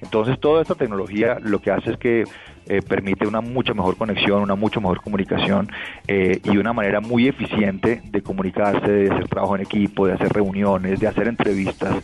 Entonces 0.02 0.40
toda 0.40 0.62
esta 0.62 0.76
tecnología 0.76 1.38
lo 1.42 1.60
que 1.60 1.72
hace 1.72 1.92
es 1.92 1.98
que 1.98 2.24
eh, 2.70 2.82
permite 2.82 3.26
una 3.26 3.40
mucha 3.40 3.74
mejor 3.74 3.96
conexión, 3.96 4.42
una 4.42 4.56
mucha 4.56 4.80
mejor 4.80 5.02
comunicación 5.02 5.70
eh, 6.08 6.42
y 6.44 6.58
una 6.58 6.74
manera 6.74 7.00
muy 7.00 7.28
eficiente 7.28 8.02
de 8.04 8.22
comunicarse, 8.22 8.92
de 8.92 9.10
hacer 9.10 9.28
trabajo 9.30 9.56
en 9.56 9.62
equipo, 9.62 10.06
de 10.06 10.14
hacer 10.14 10.34
reuniones, 10.34 11.00
de 11.00 11.08
hacer 11.08 11.28
entrevistas, 11.30 11.96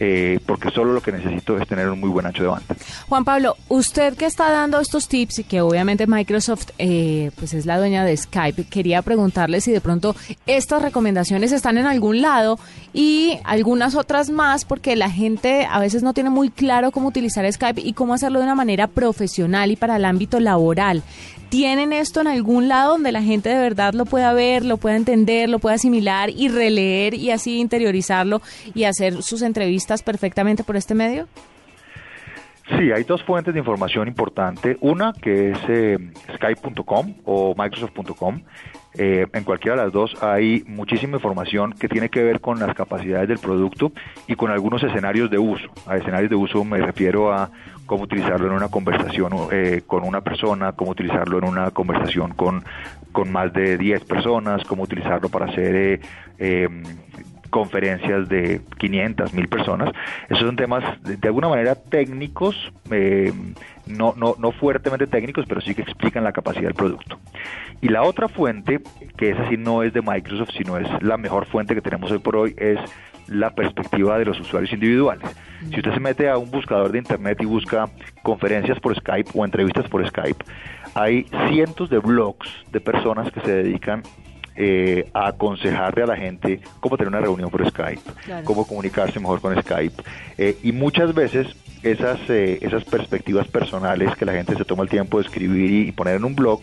eh, 0.00 0.40
porque 0.44 0.70
solo 0.70 0.92
lo 0.92 1.00
que 1.00 1.12
necesito 1.12 1.56
es 1.56 1.68
tener 1.68 1.88
un 1.88 2.00
muy 2.00 2.08
buen 2.08 2.26
ancho 2.26 2.42
de 2.42 2.48
banda. 2.48 2.74
Juan 3.08 3.24
Pablo, 3.24 3.56
usted 3.68 4.16
que 4.16 4.26
está 4.26 4.50
dando 4.50 4.80
estos 4.80 5.08
tips 5.08 5.40
y 5.40 5.44
que 5.44 5.60
obviamente 5.60 6.06
Microsoft 6.08 6.70
eh, 6.78 7.30
pues 7.36 7.54
es 7.54 7.64
la 7.64 7.78
dueña 7.78 8.04
de 8.04 8.16
Skype, 8.16 8.64
quería 8.64 9.02
preguntarle 9.02 9.60
si 9.60 9.70
de 9.70 9.80
pronto 9.80 10.16
estas 10.46 10.82
recomendaciones 10.82 11.52
están 11.52 11.78
en 11.78 11.86
algún 11.86 12.22
lado 12.22 12.58
y 12.92 13.38
algunas 13.44 13.94
otras 13.94 14.30
más, 14.30 14.64
porque 14.64 14.96
la 14.96 15.10
gente 15.10 15.66
a 15.70 15.78
veces 15.78 16.02
no 16.02 16.14
tiene 16.14 16.30
muy 16.30 16.50
claro 16.50 16.90
cómo 16.90 17.08
utilizar 17.08 17.50
Skype 17.50 17.80
y 17.80 17.92
cómo 17.92 18.14
hacerlo 18.14 18.38
de 18.38 18.44
una 18.44 18.54
manera 18.54 18.86
profesional 18.86 19.70
y 19.70 19.76
para 19.76 19.96
el 19.96 20.04
ámbito 20.04 20.40
laboral. 20.40 21.02
¿Tienen 21.48 21.92
esto 21.94 22.20
en 22.20 22.26
algún 22.26 22.68
lado 22.68 22.92
donde 22.92 23.10
la 23.10 23.22
gente 23.22 23.48
de 23.48 23.58
verdad 23.58 23.94
lo 23.94 24.04
pueda 24.04 24.32
ver, 24.34 24.64
lo 24.64 24.76
pueda 24.76 24.96
entender, 24.96 25.48
lo 25.48 25.58
pueda 25.58 25.76
asimilar 25.76 26.28
y 26.28 26.48
releer 26.48 27.14
y 27.14 27.30
así 27.30 27.58
interiorizarlo 27.58 28.42
y 28.74 28.84
hacer 28.84 29.22
sus 29.22 29.40
entrevistas 29.40 30.02
perfectamente 30.02 30.62
por 30.62 30.76
este 30.76 30.94
medio? 30.94 31.26
Sí, 32.68 32.92
hay 32.92 33.02
dos 33.04 33.22
fuentes 33.22 33.54
de 33.54 33.60
información 33.60 34.08
importante. 34.08 34.76
Una 34.80 35.14
que 35.14 35.52
es 35.52 35.58
eh, 35.68 35.98
skype.com 36.34 37.14
o 37.24 37.54
microsoft.com. 37.56 38.42
Eh, 39.00 39.28
en 39.32 39.44
cualquiera 39.44 39.76
de 39.76 39.84
las 39.84 39.92
dos 39.92 40.20
hay 40.22 40.64
muchísima 40.66 41.18
información 41.18 41.72
que 41.72 41.88
tiene 41.88 42.08
que 42.08 42.20
ver 42.22 42.40
con 42.40 42.58
las 42.58 42.74
capacidades 42.74 43.28
del 43.28 43.38
producto 43.38 43.92
y 44.26 44.34
con 44.34 44.50
algunos 44.50 44.82
escenarios 44.82 45.30
de 45.30 45.38
uso. 45.38 45.68
A 45.86 45.96
escenarios 45.96 46.28
de 46.28 46.36
uso 46.36 46.64
me 46.64 46.78
refiero 46.78 47.32
a 47.32 47.50
cómo 47.86 48.04
utilizarlo 48.04 48.48
en 48.48 48.52
una 48.52 48.68
conversación 48.68 49.32
eh, 49.52 49.82
con 49.86 50.02
una 50.04 50.20
persona, 50.20 50.72
cómo 50.72 50.90
utilizarlo 50.90 51.38
en 51.38 51.44
una 51.44 51.70
conversación 51.70 52.32
con, 52.34 52.64
con 53.12 53.30
más 53.30 53.52
de 53.52 53.78
10 53.78 54.04
personas, 54.04 54.64
cómo 54.64 54.82
utilizarlo 54.82 55.28
para 55.28 55.46
hacer 55.46 55.76
eh, 55.76 56.00
eh, 56.38 56.68
conferencias 57.50 58.28
de 58.28 58.60
500, 58.78 59.32
1000 59.32 59.48
personas. 59.48 59.90
Esos 60.28 60.44
son 60.44 60.56
temas 60.56 60.84
de, 61.02 61.16
de 61.16 61.28
alguna 61.28 61.48
manera 61.48 61.74
técnicos, 61.74 62.56
eh, 62.90 63.32
no, 63.86 64.14
no, 64.16 64.34
no 64.38 64.52
fuertemente 64.52 65.06
técnicos, 65.06 65.46
pero 65.48 65.60
sí 65.60 65.74
que 65.74 65.82
explican 65.82 66.24
la 66.24 66.32
capacidad 66.32 66.64
del 66.64 66.74
producto. 66.74 67.17
Y 67.80 67.88
la 67.88 68.02
otra 68.02 68.28
fuente, 68.28 68.80
que 69.16 69.30
esa 69.30 69.48
sí 69.48 69.56
no 69.56 69.82
es 69.82 69.92
de 69.92 70.02
Microsoft, 70.02 70.50
sino 70.56 70.78
es 70.78 70.88
la 71.02 71.16
mejor 71.16 71.46
fuente 71.46 71.74
que 71.74 71.80
tenemos 71.80 72.10
hoy 72.10 72.18
por 72.18 72.36
hoy, 72.36 72.54
es 72.56 72.78
la 73.28 73.50
perspectiva 73.50 74.18
de 74.18 74.24
los 74.24 74.40
usuarios 74.40 74.72
individuales. 74.72 75.28
Si 75.70 75.76
usted 75.76 75.92
se 75.92 76.00
mete 76.00 76.28
a 76.28 76.38
un 76.38 76.50
buscador 76.50 76.90
de 76.90 76.98
internet 76.98 77.38
y 77.40 77.44
busca 77.44 77.88
conferencias 78.22 78.80
por 78.80 78.96
Skype 78.96 79.30
o 79.34 79.44
entrevistas 79.44 79.88
por 79.88 80.06
Skype, 80.06 80.44
hay 80.94 81.26
cientos 81.48 81.90
de 81.90 81.98
blogs 81.98 82.48
de 82.72 82.80
personas 82.80 83.30
que 83.30 83.40
se 83.40 83.52
dedican 83.52 84.02
eh, 84.56 85.08
a 85.14 85.28
aconsejarle 85.28 86.02
a 86.02 86.06
la 86.06 86.16
gente 86.16 86.60
cómo 86.80 86.96
tener 86.96 87.08
una 87.08 87.20
reunión 87.20 87.50
por 87.50 87.64
Skype, 87.68 88.00
claro. 88.24 88.44
cómo 88.44 88.66
comunicarse 88.66 89.20
mejor 89.20 89.40
con 89.40 89.60
Skype. 89.62 90.02
Eh, 90.36 90.56
y 90.64 90.72
muchas 90.72 91.14
veces 91.14 91.46
esas, 91.84 92.18
eh, 92.28 92.58
esas 92.62 92.84
perspectivas 92.84 93.46
personales 93.46 94.16
que 94.16 94.24
la 94.24 94.32
gente 94.32 94.56
se 94.56 94.64
toma 94.64 94.82
el 94.82 94.88
tiempo 94.88 95.18
de 95.18 95.26
escribir 95.26 95.70
y, 95.70 95.88
y 95.88 95.92
poner 95.92 96.16
en 96.16 96.24
un 96.24 96.34
blog 96.34 96.62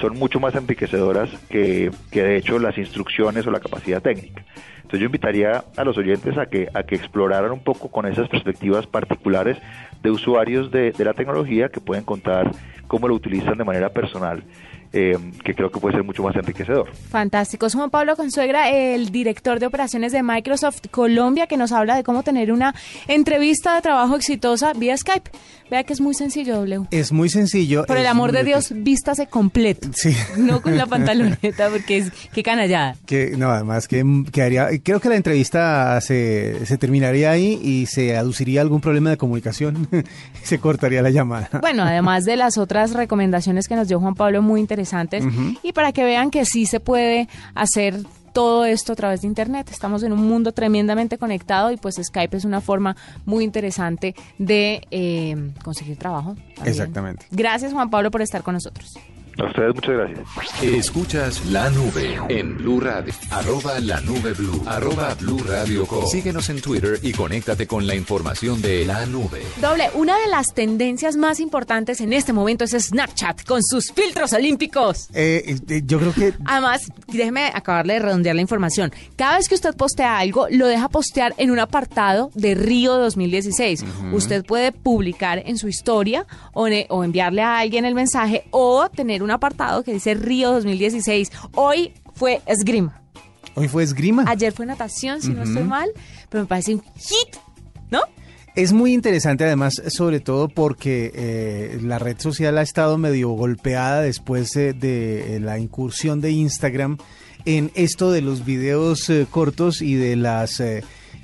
son 0.00 0.18
mucho 0.18 0.40
más 0.40 0.54
enriquecedoras 0.54 1.30
que, 1.48 1.90
que 2.10 2.22
de 2.22 2.36
hecho 2.36 2.58
las 2.58 2.76
instrucciones 2.78 3.46
o 3.46 3.50
la 3.50 3.60
capacidad 3.60 4.02
técnica. 4.02 4.44
Entonces 4.76 5.00
yo 5.00 5.06
invitaría 5.06 5.64
a 5.76 5.84
los 5.84 5.96
oyentes 5.98 6.38
a 6.38 6.46
que, 6.46 6.68
a 6.72 6.84
que 6.84 6.94
exploraran 6.94 7.50
un 7.50 7.60
poco 7.60 7.90
con 7.90 8.06
esas 8.06 8.28
perspectivas 8.28 8.86
particulares 8.86 9.58
de 10.02 10.10
usuarios 10.10 10.70
de, 10.70 10.92
de 10.92 11.04
la 11.04 11.14
tecnología 11.14 11.70
que 11.70 11.80
pueden 11.80 12.04
contar 12.04 12.52
cómo 12.86 13.08
lo 13.08 13.14
utilizan 13.14 13.58
de 13.58 13.64
manera 13.64 13.88
personal. 13.88 14.44
Eh, 14.92 15.16
que 15.44 15.54
creo 15.54 15.70
que 15.70 15.80
puede 15.80 15.96
ser 15.96 16.04
mucho 16.04 16.22
más 16.22 16.34
enriquecedor. 16.36 16.90
Fantástico. 17.10 17.68
Juan 17.68 17.90
Pablo 17.90 18.16
Consuegra, 18.16 18.70
el 18.70 19.10
director 19.10 19.60
de 19.60 19.66
operaciones 19.66 20.12
de 20.12 20.22
Microsoft 20.22 20.80
Colombia, 20.90 21.46
que 21.46 21.56
nos 21.56 21.72
habla 21.72 21.96
de 21.96 22.04
cómo 22.04 22.22
tener 22.22 22.52
una 22.52 22.74
entrevista 23.08 23.74
de 23.74 23.82
trabajo 23.82 24.16
exitosa 24.16 24.72
vía 24.72 24.96
Skype. 24.96 25.30
Vea 25.68 25.82
que 25.82 25.92
es 25.92 26.00
muy 26.00 26.14
sencillo, 26.14 26.54
W. 26.54 26.86
Es 26.92 27.10
muy 27.10 27.28
sencillo. 27.28 27.84
Por 27.86 27.96
el 27.96 28.06
amor 28.06 28.30
de 28.30 28.44
Dios, 28.44 28.72
vístase 28.72 29.26
completo. 29.26 29.88
Sí. 29.94 30.16
No 30.38 30.62
con 30.62 30.76
la 30.76 30.86
pantaloneta, 30.86 31.68
porque 31.70 31.96
es 31.98 32.12
que 32.32 32.44
canallada. 32.44 32.94
Que, 33.04 33.36
no, 33.36 33.50
además 33.50 33.88
que 33.88 34.04
quedaría, 34.30 34.68
creo 34.84 35.00
que 35.00 35.08
la 35.08 35.16
entrevista 35.16 36.00
se, 36.00 36.64
se 36.66 36.78
terminaría 36.78 37.32
ahí 37.32 37.58
y 37.60 37.86
se 37.86 38.16
aduciría 38.16 38.60
algún 38.60 38.80
problema 38.80 39.10
de 39.10 39.16
comunicación. 39.16 39.88
se 40.44 40.60
cortaría 40.60 41.02
la 41.02 41.10
llamada. 41.10 41.50
Bueno, 41.60 41.82
además 41.82 42.24
de 42.24 42.36
las 42.36 42.58
otras 42.58 42.92
recomendaciones 42.92 43.66
que 43.66 43.74
nos 43.74 43.88
dio 43.88 43.98
Juan 43.98 44.14
Pablo, 44.14 44.42
muy 44.42 44.60
interesantes. 44.86 45.24
Uh 45.24 45.28
-huh. 45.28 45.58
Y 45.62 45.72
para 45.72 45.92
que 45.92 46.04
vean 46.04 46.30
que 46.30 46.44
sí 46.44 46.66
se 46.66 46.80
puede 46.80 47.28
hacer 47.54 48.02
todo 48.32 48.66
esto 48.66 48.92
a 48.92 48.96
través 48.96 49.22
de 49.22 49.28
Internet. 49.28 49.70
Estamos 49.70 50.02
en 50.02 50.12
un 50.12 50.28
mundo 50.28 50.52
tremendamente 50.52 51.16
conectado 51.16 51.70
y 51.70 51.78
pues 51.78 51.96
Skype 51.96 52.36
es 52.36 52.44
una 52.44 52.60
forma 52.60 52.94
muy 53.24 53.44
interesante 53.44 54.14
de 54.38 54.86
eh, 54.90 55.52
conseguir 55.64 55.96
trabajo. 55.96 56.34
También. 56.54 56.66
Exactamente. 56.66 57.26
Gracias 57.30 57.72
Juan 57.72 57.88
Pablo 57.88 58.10
por 58.10 58.20
estar 58.20 58.42
con 58.42 58.54
nosotros. 58.54 58.98
A 59.38 59.44
ustedes 59.44 59.74
muchas 59.74 59.94
gracias. 59.94 60.62
Escuchas 60.62 61.46
la 61.46 61.68
nube 61.68 62.18
en 62.30 62.56
Blue 62.56 62.80
Radio. 62.80 63.12
Arroba 63.30 63.78
la 63.80 64.00
nube 64.00 64.32
Blue. 64.32 64.62
Arroba 64.64 65.14
Blue 65.20 65.38
Radio 65.46 65.84
Co. 65.86 66.06
Síguenos 66.06 66.48
en 66.48 66.62
Twitter 66.62 66.98
y 67.02 67.12
conéctate 67.12 67.66
con 67.66 67.86
la 67.86 67.94
información 67.94 68.62
de 68.62 68.86
la 68.86 69.04
nube. 69.04 69.42
Doble, 69.60 69.90
una 69.92 70.18
de 70.18 70.28
las 70.28 70.54
tendencias 70.54 71.16
más 71.16 71.38
importantes 71.40 72.00
en 72.00 72.14
este 72.14 72.32
momento 72.32 72.64
es 72.64 72.70
Snapchat 72.70 73.44
con 73.44 73.62
sus 73.62 73.92
filtros 73.92 74.32
olímpicos. 74.32 75.08
Eh, 75.12 75.58
eh, 75.68 75.82
yo 75.84 75.98
creo 75.98 76.14
que. 76.14 76.32
Además, 76.46 76.90
déjeme 77.06 77.50
acabarle 77.52 77.94
de 77.94 77.98
redondear 77.98 78.36
la 78.36 78.42
información. 78.42 78.90
Cada 79.16 79.36
vez 79.36 79.50
que 79.50 79.54
usted 79.54 79.74
postea 79.76 80.18
algo, 80.18 80.46
lo 80.50 80.66
deja 80.66 80.88
postear 80.88 81.34
en 81.36 81.50
un 81.50 81.58
apartado 81.58 82.30
de 82.34 82.54
Río 82.54 82.94
2016. 82.94 83.82
Uh 83.82 83.86
-huh. 83.86 84.14
Usted 84.14 84.46
puede 84.46 84.72
publicar 84.72 85.42
en 85.44 85.58
su 85.58 85.68
historia 85.68 86.26
o, 86.54 86.68
o 86.88 87.04
enviarle 87.04 87.42
a 87.42 87.58
alguien 87.58 87.84
el 87.84 87.94
mensaje 87.94 88.44
o 88.50 88.88
tener 88.88 89.25
un 89.26 89.32
apartado 89.32 89.82
que 89.82 89.92
dice 89.92 90.14
Río 90.14 90.52
2016. 90.52 91.30
Hoy 91.54 91.92
fue 92.14 92.40
esgrima. 92.46 93.02
Hoy 93.54 93.68
fue 93.68 93.82
esgrima. 93.82 94.24
Ayer 94.26 94.52
fue 94.52 94.66
natación, 94.66 95.20
si 95.20 95.28
uh 95.28 95.32
-huh. 95.32 95.36
no 95.36 95.42
estoy 95.42 95.64
mal, 95.64 95.90
pero 96.28 96.44
me 96.44 96.48
parece 96.48 96.74
un 96.74 96.82
hit, 96.82 97.36
¿no? 97.90 98.00
Es 98.54 98.72
muy 98.72 98.92
interesante 98.94 99.44
además, 99.44 99.82
sobre 99.88 100.20
todo 100.20 100.48
porque 100.48 101.10
eh, 101.14 101.78
la 101.82 101.98
red 101.98 102.18
social 102.18 102.56
ha 102.56 102.62
estado 102.62 102.96
medio 102.98 103.30
golpeada 103.30 104.00
después 104.00 104.54
eh, 104.56 104.72
de 104.72 105.40
la 105.40 105.58
incursión 105.58 106.20
de 106.20 106.30
Instagram 106.30 106.98
en 107.44 107.70
esto 107.74 108.10
de 108.12 108.22
los 108.22 108.44
videos 108.44 109.10
eh, 109.10 109.26
cortos 109.28 109.82
y 109.82 109.94
de 109.94 110.16
las 110.16 110.62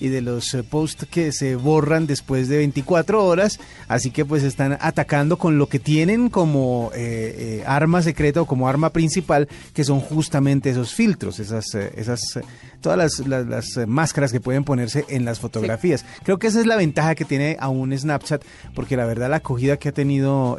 y 0.03 0.09
de 0.09 0.21
los 0.21 0.53
eh, 0.55 0.65
posts 0.65 1.07
que 1.09 1.31
se 1.31 1.55
borran 1.55 2.09
después 2.09 2.49
de 2.49 2.57
24 2.57 3.25
horas, 3.25 3.61
así 3.87 4.11
que 4.11 4.25
pues 4.25 4.43
están 4.43 4.77
atacando 4.81 5.39
con 5.39 5.59
lo 5.59 5.69
que 5.69 5.79
tienen 5.79 6.29
como 6.29 6.91
eh, 6.93 7.61
eh, 7.61 7.65
arma 7.69 8.03
secreta 8.03 8.43
o 8.43 8.47
como 8.47 8.69
arma 8.69 8.91
principal, 8.91 9.49
que 9.73 9.85
son 9.85 10.01
justamente 10.01 10.71
esos 10.71 10.93
filtros, 10.93 11.39
esas, 11.39 11.73
esas 11.77 12.41
todas 12.81 12.99
las, 12.99 13.47
las, 13.47 13.87
máscaras 13.87 14.33
que 14.33 14.41
pueden 14.41 14.65
ponerse 14.65 15.05
en 15.09 15.25
las 15.25 15.39
fotografías. 15.39 16.05
Creo 16.25 16.41
que 16.41 16.49
esa 16.49 16.59
es 16.59 16.67
la 16.67 16.75
ventaja 16.75 17.15
que 17.15 17.25
tiene 17.25 17.57
aún 17.61 17.97
Snapchat, 17.97 18.43
porque 18.75 18.97
la 18.97 19.07
verdad 19.07 19.31
la 19.31 19.37
acogida 19.37 19.77
que 19.77 19.91
ha 19.91 19.93
tenido 19.93 20.59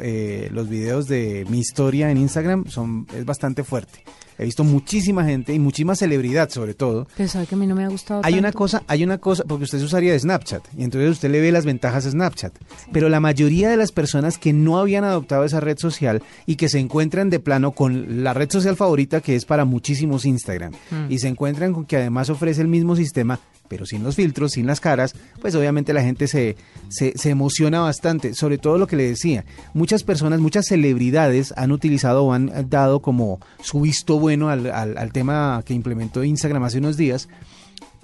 los 0.50 0.70
videos 0.70 1.06
de 1.06 1.44
mi 1.50 1.58
historia 1.58 2.10
en 2.10 2.16
Instagram 2.16 2.66
son, 2.68 3.06
es 3.14 3.26
bastante 3.26 3.62
fuerte. 3.62 4.02
He 4.38 4.44
visto 4.44 4.64
muchísima 4.64 5.24
gente 5.24 5.54
y 5.54 5.58
muchísima 5.58 5.94
celebridad, 5.94 6.50
sobre 6.50 6.74
todo. 6.74 7.06
Pero 7.16 7.28
sabe 7.28 7.46
que 7.46 7.54
a 7.54 7.58
mí 7.58 7.66
no 7.66 7.74
me 7.74 7.84
ha 7.84 7.88
gustado. 7.88 8.20
Hay 8.24 8.38
una 8.38 8.52
cosa, 8.52 8.82
hay 8.86 9.04
una 9.04 9.18
cosa, 9.18 9.44
porque 9.44 9.64
usted 9.64 9.78
se 9.78 9.84
usaría 9.84 10.12
de 10.12 10.18
Snapchat 10.18 10.62
y 10.76 10.84
entonces 10.84 11.10
usted 11.10 11.30
le 11.30 11.40
ve 11.40 11.52
las 11.52 11.64
ventajas 11.64 12.06
a 12.06 12.10
Snapchat. 12.10 12.52
Pero 12.92 13.08
la 13.08 13.20
mayoría 13.20 13.70
de 13.70 13.76
las 13.76 13.92
personas 13.92 14.38
que 14.38 14.52
no 14.52 14.78
habían 14.78 15.04
adoptado 15.04 15.44
esa 15.44 15.60
red 15.60 15.78
social 15.78 16.22
y 16.46 16.56
que 16.56 16.68
se 16.68 16.78
encuentran 16.78 17.30
de 17.30 17.40
plano 17.40 17.72
con 17.72 18.24
la 18.24 18.34
red 18.34 18.50
social 18.50 18.76
favorita 18.76 19.20
que 19.20 19.36
es 19.36 19.44
para 19.44 19.64
muchísimos 19.64 20.24
Instagram 20.24 20.72
mm. 20.90 21.10
y 21.10 21.18
se 21.18 21.28
encuentran 21.28 21.72
con 21.72 21.84
que 21.84 21.96
además 21.96 22.30
ofrece 22.30 22.60
el 22.60 22.68
mismo 22.68 22.96
sistema, 22.96 23.38
pero 23.74 23.86
sin 23.86 24.04
los 24.04 24.14
filtros, 24.14 24.52
sin 24.52 24.68
las 24.68 24.78
caras, 24.78 25.16
pues 25.40 25.56
obviamente 25.56 25.92
la 25.92 26.00
gente 26.00 26.28
se, 26.28 26.54
se, 26.90 27.28
emociona 27.28 27.80
bastante. 27.80 28.32
Sobre 28.32 28.56
todo 28.56 28.78
lo 28.78 28.86
que 28.86 28.94
le 28.94 29.02
decía, 29.02 29.44
muchas 29.72 30.04
personas, 30.04 30.38
muchas 30.38 30.66
celebridades 30.66 31.52
han 31.56 31.72
utilizado 31.72 32.22
o 32.22 32.32
han 32.32 32.70
dado 32.70 33.02
como 33.02 33.40
su 33.60 33.80
visto 33.80 34.20
bueno 34.20 34.48
al, 34.48 34.70
al, 34.70 35.12
tema 35.12 35.60
que 35.66 35.74
implementó 35.74 36.22
Instagram 36.22 36.62
hace 36.62 36.78
unos 36.78 36.96
días, 36.96 37.28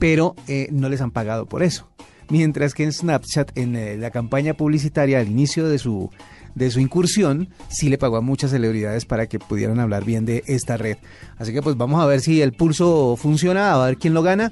pero 0.01 0.35
eh, 0.49 0.67
no 0.73 0.89
les 0.89 1.03
han 1.03 1.13
pagado 1.13 1.47
por 1.47 1.63
eso. 1.63 1.89
Mientras 2.31 2.75
que 2.75 2.83
en 2.83 2.93
Snapchat, 2.93 3.57
en 3.57 3.77
eh, 3.77 3.97
la 3.97 4.11
campaña 4.11 4.55
publicitaria 4.55 5.21
al 5.21 5.29
inicio 5.29 5.69
de 5.69 5.79
su 5.79 6.11
de 6.57 6.69
su 6.73 6.81
incursión, 6.81 7.49
sí 7.69 7.89
le 7.89 7.97
pagó 7.97 8.17
a 8.17 8.23
muchas 8.23 8.51
celebridades 8.51 9.05
para 9.05 9.29
que 9.29 9.39
pudieran 9.39 9.79
hablar 9.79 10.05
bien 10.05 10.27
de 10.27 10.43
esta 10.49 10.77
red. 10.77 10.97
Así 11.39 11.53
que 11.53 11.63
pues 11.63 11.77
vamos 11.77 12.03
a 12.03 12.07
ver 12.07 12.21
si 12.21 12.43
el 12.43 12.55
pulso 12.55 13.17
funciona, 13.17 13.73
a 13.73 13.87
ver 13.87 13.99
quién 13.99 14.15
lo 14.15 14.23
gana. 14.23 14.51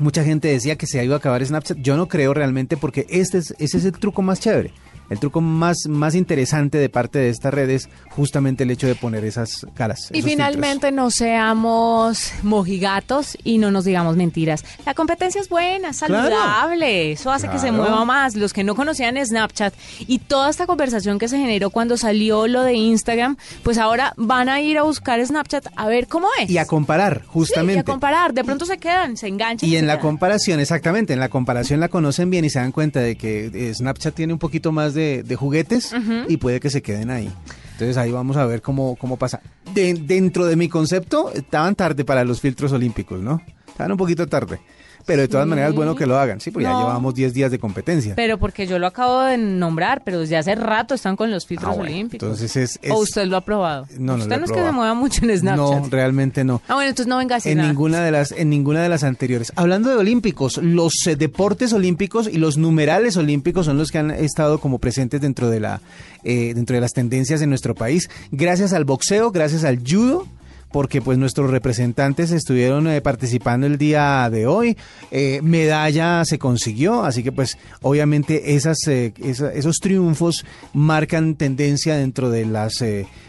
Mucha 0.00 0.24
gente 0.24 0.48
decía 0.48 0.76
que 0.76 0.86
se 0.86 1.04
iba 1.04 1.14
a 1.14 1.18
acabar 1.18 1.44
Snapchat. 1.44 1.78
Yo 1.78 1.96
no 1.96 2.08
creo 2.08 2.32
realmente 2.34 2.76
porque 2.76 3.06
este 3.10 3.38
es, 3.38 3.54
ese 3.58 3.76
es 3.76 3.84
el 3.84 3.92
truco 3.92 4.22
más 4.22 4.40
chévere 4.40 4.72
el 5.10 5.18
truco 5.18 5.40
más, 5.40 5.88
más 5.88 6.14
interesante 6.14 6.78
de 6.78 6.88
parte 6.88 7.18
de 7.18 7.30
esta 7.30 7.50
red 7.50 7.68
es 7.68 7.88
justamente 8.10 8.62
el 8.62 8.70
hecho 8.70 8.86
de 8.86 8.94
poner 8.94 9.24
esas 9.24 9.66
caras. 9.74 10.08
Y 10.12 10.22
finalmente 10.22 10.92
no 10.92 11.10
seamos 11.10 12.32
mojigatos 12.44 13.36
y 13.42 13.58
no 13.58 13.72
nos 13.72 13.84
digamos 13.84 14.16
mentiras. 14.16 14.64
La 14.86 14.94
competencia 14.94 15.40
es 15.40 15.48
buena, 15.48 15.92
saludable, 15.92 17.12
eso 17.12 17.32
hace 17.32 17.48
que 17.48 17.58
se 17.58 17.72
mueva 17.72 18.04
más. 18.04 18.36
Los 18.36 18.52
que 18.52 18.62
no 18.62 18.76
conocían 18.76 19.16
Snapchat 19.24 19.74
y 20.06 20.20
toda 20.20 20.48
esta 20.48 20.66
conversación 20.66 21.18
que 21.18 21.26
se 21.26 21.38
generó 21.38 21.70
cuando 21.70 21.96
salió 21.96 22.46
lo 22.46 22.62
de 22.62 22.74
Instagram, 22.74 23.36
pues 23.64 23.78
ahora 23.78 24.14
van 24.16 24.48
a 24.48 24.60
ir 24.60 24.78
a 24.78 24.84
buscar 24.84 25.24
Snapchat 25.24 25.66
a 25.74 25.88
ver 25.88 26.06
cómo 26.06 26.28
es. 26.40 26.48
Y 26.48 26.58
a 26.58 26.66
comparar, 26.66 27.24
justamente. 27.26 27.74
y 27.74 27.78
a 27.78 27.84
comparar, 27.84 28.32
de 28.32 28.44
pronto 28.44 28.64
se 28.64 28.78
quedan, 28.78 29.16
se 29.16 29.26
enganchan. 29.26 29.68
Y, 29.68 29.74
en 29.74 29.88
la 29.88 29.98
comparación, 29.98 30.60
exactamente, 30.60 31.12
en 31.12 31.18
la 31.18 31.28
comparación 31.28 31.80
la 31.80 31.88
conocen 31.88 32.30
bien 32.30 32.44
y 32.44 32.50
se 32.50 32.60
dan 32.60 32.70
cuenta 32.70 33.00
de 33.00 33.16
que 33.16 33.50
eh, 33.52 33.74
Snapchat 33.74 34.14
tiene 34.14 34.32
un 34.32 34.38
poquito 34.38 34.70
más 34.70 34.94
de 34.94 34.99
de, 35.00 35.36
juguetes 35.36 35.94
y 36.28 36.36
puede 36.36 36.60
que 36.60 36.70
se 36.70 36.82
queden 36.82 37.10
ahí. 37.10 37.32
Entonces 37.72 37.96
ahí 37.96 38.12
vamos 38.12 38.36
a 38.36 38.44
ver 38.44 38.60
cómo, 38.60 38.96
cómo 38.96 39.16
pasa. 39.16 39.40
dentro 39.72 40.46
de 40.46 40.56
mi 40.56 40.68
concepto, 40.68 41.32
estaban 41.32 41.74
tarde 41.74 42.04
para 42.04 42.24
los 42.24 42.40
filtros 42.40 42.72
olímpicos, 42.72 43.20
¿no? 43.20 43.40
Estaban 43.66 43.92
un 43.92 43.98
poquito 43.98 44.26
tarde. 44.26 44.60
Pero 45.06 45.22
de 45.22 45.28
todas 45.28 45.46
maneras, 45.46 45.74
bueno 45.74 45.94
que 45.94 46.06
lo 46.06 46.18
hagan. 46.18 46.40
Sí, 46.40 46.50
pues 46.50 46.64
ya 46.64 46.70
llevamos 46.70 47.14
10 47.14 47.34
días 47.34 47.50
de 47.50 47.58
competencia. 47.58 48.14
Pero 48.14 48.38
porque 48.38 48.66
yo 48.66 48.78
lo 48.78 48.86
acabo 48.86 49.22
de 49.22 49.38
nombrar, 49.38 50.02
pero 50.04 50.20
desde 50.20 50.36
hace 50.36 50.54
rato 50.54 50.94
están 50.94 51.16
con 51.16 51.30
los 51.30 51.46
filtros 51.46 51.76
ah, 51.76 51.80
olímpicos. 51.80 52.26
Entonces 52.26 52.56
es, 52.56 52.80
¿O 52.90 52.98
usted 52.98 53.26
lo 53.26 53.36
ha 53.36 53.40
probado? 53.44 53.86
No, 53.98 54.16
no 54.16 54.22
Usted 54.22 54.38
no 54.38 54.44
es 54.44 54.52
que 54.52 54.62
se 54.62 54.72
mueva 54.72 54.94
mucho 54.94 55.24
en 55.24 55.36
Snapchat. 55.36 55.82
No, 55.82 55.88
realmente 55.90 56.44
no. 56.44 56.62
Ah, 56.68 56.74
bueno, 56.74 56.90
entonces 56.90 57.08
no 57.08 57.18
venga 57.18 57.38
en 57.44 57.58
ninguna 57.58 58.02
de 58.02 58.10
las 58.10 58.32
En 58.32 58.50
ninguna 58.50 58.82
de 58.82 58.88
las 58.88 59.04
anteriores. 59.04 59.52
Hablando 59.56 59.90
de 59.90 59.96
olímpicos, 59.96 60.58
los 60.58 60.92
eh, 61.06 61.16
deportes 61.16 61.72
olímpicos 61.72 62.28
y 62.28 62.38
los 62.38 62.56
numerales 62.56 63.16
olímpicos 63.16 63.66
son 63.66 63.78
los 63.78 63.90
que 63.90 63.98
han 63.98 64.10
estado 64.10 64.58
como 64.58 64.78
presentes 64.78 65.20
dentro 65.20 65.50
de, 65.50 65.60
la, 65.60 65.80
eh, 66.24 66.52
dentro 66.54 66.74
de 66.74 66.80
las 66.80 66.92
tendencias 66.92 67.42
en 67.42 67.48
nuestro 67.48 67.74
país. 67.74 68.08
Gracias 68.30 68.72
al 68.72 68.84
boxeo, 68.84 69.30
gracias 69.30 69.64
al 69.64 69.78
judo 69.78 70.26
porque 70.70 71.02
pues 71.02 71.18
nuestros 71.18 71.50
representantes 71.50 72.30
estuvieron 72.30 72.86
eh, 72.88 73.00
participando 73.00 73.66
el 73.66 73.78
día 73.78 74.28
de 74.30 74.46
hoy. 74.46 74.76
Eh, 75.10 75.40
medalla 75.42 76.24
se 76.24 76.38
consiguió, 76.38 77.02
así 77.02 77.22
que 77.22 77.32
pues 77.32 77.58
obviamente 77.82 78.54
esas, 78.54 78.78
eh, 78.86 79.12
esos 79.18 79.76
triunfos 79.78 80.44
marcan 80.72 81.34
tendencia 81.34 81.96
dentro 81.96 82.30
de 82.30 82.46
las 82.46 82.84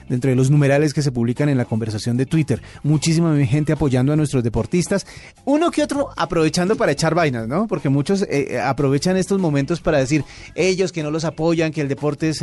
dentro 0.08 0.30
de 0.30 0.36
los 0.36 0.51
numerales 0.51 0.93
que 0.93 1.01
se 1.01 1.12
publican 1.12 1.47
en 1.47 1.58
la 1.58 1.63
conversación 1.63 2.17
de 2.17 2.25
Twitter. 2.25 2.62
Muchísima 2.84 3.34
gente 3.45 3.71
apoyando 3.71 4.12
a 4.12 4.17
nuestros 4.17 4.43
deportistas. 4.43 5.08
Uno 5.45 5.71
que 5.71 5.84
otro 5.84 6.10
aprovechando 6.17 6.75
para 6.75 6.91
echar 6.91 7.15
vainas, 7.15 7.47
¿no? 7.47 7.65
Porque 7.67 7.88
muchos 7.88 8.25
aprovechan 8.62 9.15
estos 9.15 9.39
momentos 9.39 9.80
para 9.80 9.99
decir 9.99 10.25
ellos 10.54 10.91
que 10.91 11.01
no 11.01 11.12
los 11.12 11.23
apoyan, 11.23 11.71
que 11.71 11.80
el 11.80 11.88
deporte 11.88 12.30
es 12.30 12.39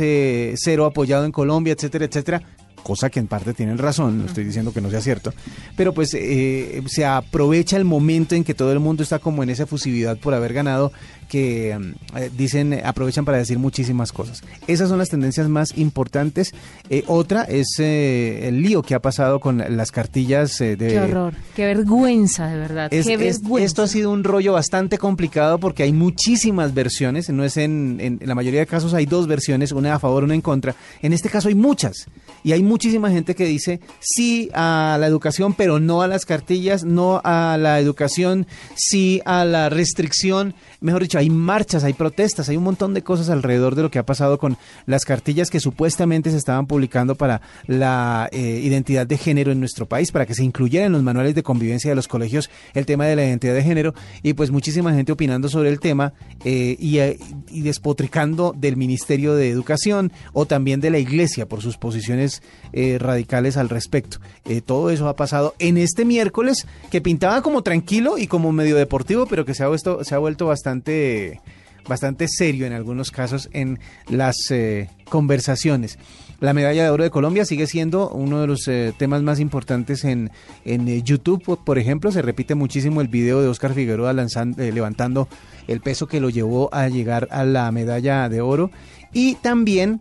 cero 0.59 0.85
apoyado 0.85 1.25
en 1.25 1.31
Colombia, 1.31 1.73
etcétera, 1.73 2.05
etcétera 2.05 2.41
cosa 2.89 3.11
que 3.11 3.19
en 3.19 3.27
parte 3.27 3.53
tienen 3.53 3.77
razón, 3.77 4.17
no 4.17 4.25
estoy 4.25 4.43
diciendo 4.43 4.73
que 4.73 4.81
no 4.81 4.89
sea 4.89 4.99
cierto, 4.99 5.31
pero 5.75 5.93
pues 5.93 6.15
eh, 6.15 6.81
se 6.87 7.05
aprovecha 7.05 7.77
el 7.77 7.85
momento 7.85 8.33
en 8.33 8.43
que 8.43 8.55
todo 8.55 8.73
el 8.73 8.79
mundo 8.79 9.03
está 9.03 9.19
como 9.19 9.43
en 9.43 9.51
esa 9.51 9.63
efusividad 9.63 10.17
por 10.17 10.33
haber 10.33 10.53
ganado 10.53 10.91
que 11.29 11.77
mm, 11.79 12.17
eh, 12.17 12.31
dicen, 12.35 12.73
eh, 12.73 12.81
aprovechan 12.83 13.23
para 13.23 13.37
decir 13.37 13.57
muchísimas 13.57 14.11
cosas. 14.11 14.43
Esas 14.67 14.89
son 14.89 14.97
las 14.97 15.09
tendencias 15.09 15.47
más 15.47 15.77
importantes. 15.77 16.53
Eh, 16.89 17.03
otra 17.07 17.43
es 17.43 17.79
el 17.79 18.61
lío 18.61 18.81
que 18.81 18.95
ha 18.95 18.99
pasado 18.99 19.39
con 19.39 19.63
las 19.77 19.91
cartillas 19.91 20.57
de... 20.57 20.75
Qué 20.77 20.99
horror, 20.99 21.33
qué 21.55 21.65
vergüenza, 21.65 22.47
de 22.47 22.57
verdad. 22.57 22.89
qué 22.89 23.15
vergüenza. 23.15 23.63
esto 23.63 23.83
ha 23.83 23.87
sido 23.87 24.11
un 24.11 24.23
rollo 24.23 24.53
bastante 24.53 24.97
complicado 24.97 25.59
porque 25.59 25.83
hay 25.83 25.93
muchísimas 25.93 26.73
versiones, 26.73 27.29
no 27.29 27.45
es 27.45 27.57
en, 27.57 27.97
en, 28.01 28.19
la 28.23 28.35
mayoría 28.35 28.59
de 28.59 28.65
casos 28.65 28.93
hay 28.93 29.05
dos 29.05 29.27
versiones, 29.27 29.71
una 29.71 29.93
a 29.95 29.99
favor, 29.99 30.23
una 30.23 30.33
en 30.33 30.41
contra. 30.41 30.75
En 31.01 31.13
este 31.13 31.29
caso 31.29 31.47
hay 31.47 31.55
muchas 31.55 32.07
y 32.43 32.51
hay 32.53 32.63
muchísima 32.63 33.11
gente 33.11 33.35
que 33.35 33.45
dice 33.45 33.79
sí 33.99 34.49
a 34.53 34.97
la 34.99 35.07
educación, 35.07 35.53
pero 35.53 35.79
no 35.79 36.01
a 36.01 36.07
las 36.07 36.25
cartillas, 36.25 36.83
no 36.83 37.21
a 37.23 37.57
la 37.59 37.79
educación, 37.79 38.47
sí 38.75 39.21
a 39.25 39.45
la 39.45 39.69
restricción, 39.69 40.55
mejor 40.81 41.03
dicho, 41.03 41.18
hay 41.19 41.29
marchas, 41.29 41.83
hay 41.83 41.91
protestas, 41.91 42.47
hay 42.47 42.55
un 42.55 42.63
montón 42.63 42.93
de 42.93 43.03
cosas 43.03 43.29
alrededor 43.29 43.75
de 43.75 43.81
lo 43.81 43.91
que 43.91 43.99
ha 43.99 44.05
pasado 44.05 44.37
con 44.37 44.55
las 44.85 45.03
cartillas 45.03 45.49
que 45.49 45.59
supuestamente 45.59 46.31
se 46.31 46.37
estaban 46.37 46.65
publicando 46.65 47.15
para 47.15 47.41
la 47.67 48.29
eh, 48.31 48.61
identidad 48.63 49.05
de 49.05 49.17
género 49.17 49.51
en 49.51 49.59
nuestro 49.59 49.85
país, 49.85 50.13
para 50.13 50.25
que 50.25 50.33
se 50.33 50.45
incluyera 50.45 50.85
en 50.85 50.93
los 50.93 51.03
manuales 51.03 51.35
de 51.35 51.43
convivencia 51.43 51.89
de 51.89 51.95
los 51.95 52.07
colegios 52.07 52.49
el 52.73 52.85
tema 52.85 53.05
de 53.05 53.17
la 53.17 53.25
identidad 53.25 53.53
de 53.53 53.63
género 53.63 53.93
y 54.23 54.31
pues 54.31 54.49
muchísima 54.49 54.93
gente 54.93 55.11
opinando 55.11 55.49
sobre 55.49 55.67
el 55.67 55.81
tema 55.81 56.13
eh, 56.45 56.77
eh, 56.79 57.19
y, 57.49 57.61
despotricando 57.63 58.55
del 58.55 58.77
Ministerio 58.77 59.35
de 59.35 59.49
Educación 59.49 60.13
o 60.31 60.45
también 60.45 60.79
de 60.79 60.89
la 60.89 60.99
Iglesia 60.99 61.49
por 61.49 61.61
sus 61.61 61.75
posiciones 61.75 62.41
radicales 62.71 63.57
al 63.57 63.67
respecto. 63.67 64.19
todo 64.65 64.89
eso 64.89 65.09
ha 65.09 65.15
pasado 65.17 65.53
en 65.59 65.77
este 65.77 66.05
miércoles 66.05 66.65
que 66.91 67.01
pintaba 67.01 67.41
como 67.41 67.61
tranquilo 67.61 68.17
y 68.17 68.27
como 68.27 68.53
medio 68.53 68.77
deportivo, 68.77 69.25
pero 69.25 69.43
que 69.43 69.53
se 69.53 69.65
ha, 69.65 69.69
se 69.77 70.15
ha 70.15 70.17
vuelto 70.17 70.45
bastante 70.45 71.08
bastante, 71.89 72.27
serio 72.29 72.65
en 72.65 72.71
algunos 72.71 73.11
casos 73.11 73.49
en 73.51 73.79
las 74.07 74.35
eh, 74.51 74.89
conversaciones. 75.09 75.97
La 76.39 76.53
medalla 76.53 76.83
de 76.83 76.89
oro 76.89 77.03
de 77.03 77.09
Colombia 77.09 77.43
sigue 77.43 77.67
siendo 77.67 78.09
uno 78.11 78.39
de 78.39 78.47
los 78.47 78.65
eh, 78.69 78.93
temas 78.97 79.21
más 79.23 79.41
importantes 79.41 80.05
en, 80.05 80.31
en 80.63 80.87
eh, 80.87 81.01
YouTube, 81.03 81.59
por 81.65 81.77
ejemplo. 81.77 82.13
Se 82.13 82.21
repite 82.21 82.55
muchísimo 82.55 83.01
el 83.01 83.09
video 83.09 83.41
de 83.41 83.49
Oscar 83.49 83.73
Figueroa 83.73 84.13
lanzando, 84.13 84.63
levantando 84.63 85.27
el 85.67 85.81
peso 85.81 86.07
que 86.07 86.21
lo 86.21 86.29
llevó 86.29 86.73
a 86.73 86.87
llegar 86.87 87.27
a 87.31 87.43
la 87.43 87.69
medalla 87.73 88.29
de 88.29 88.39
oro. 88.39 88.71
Y 89.11 89.35
también 89.35 89.99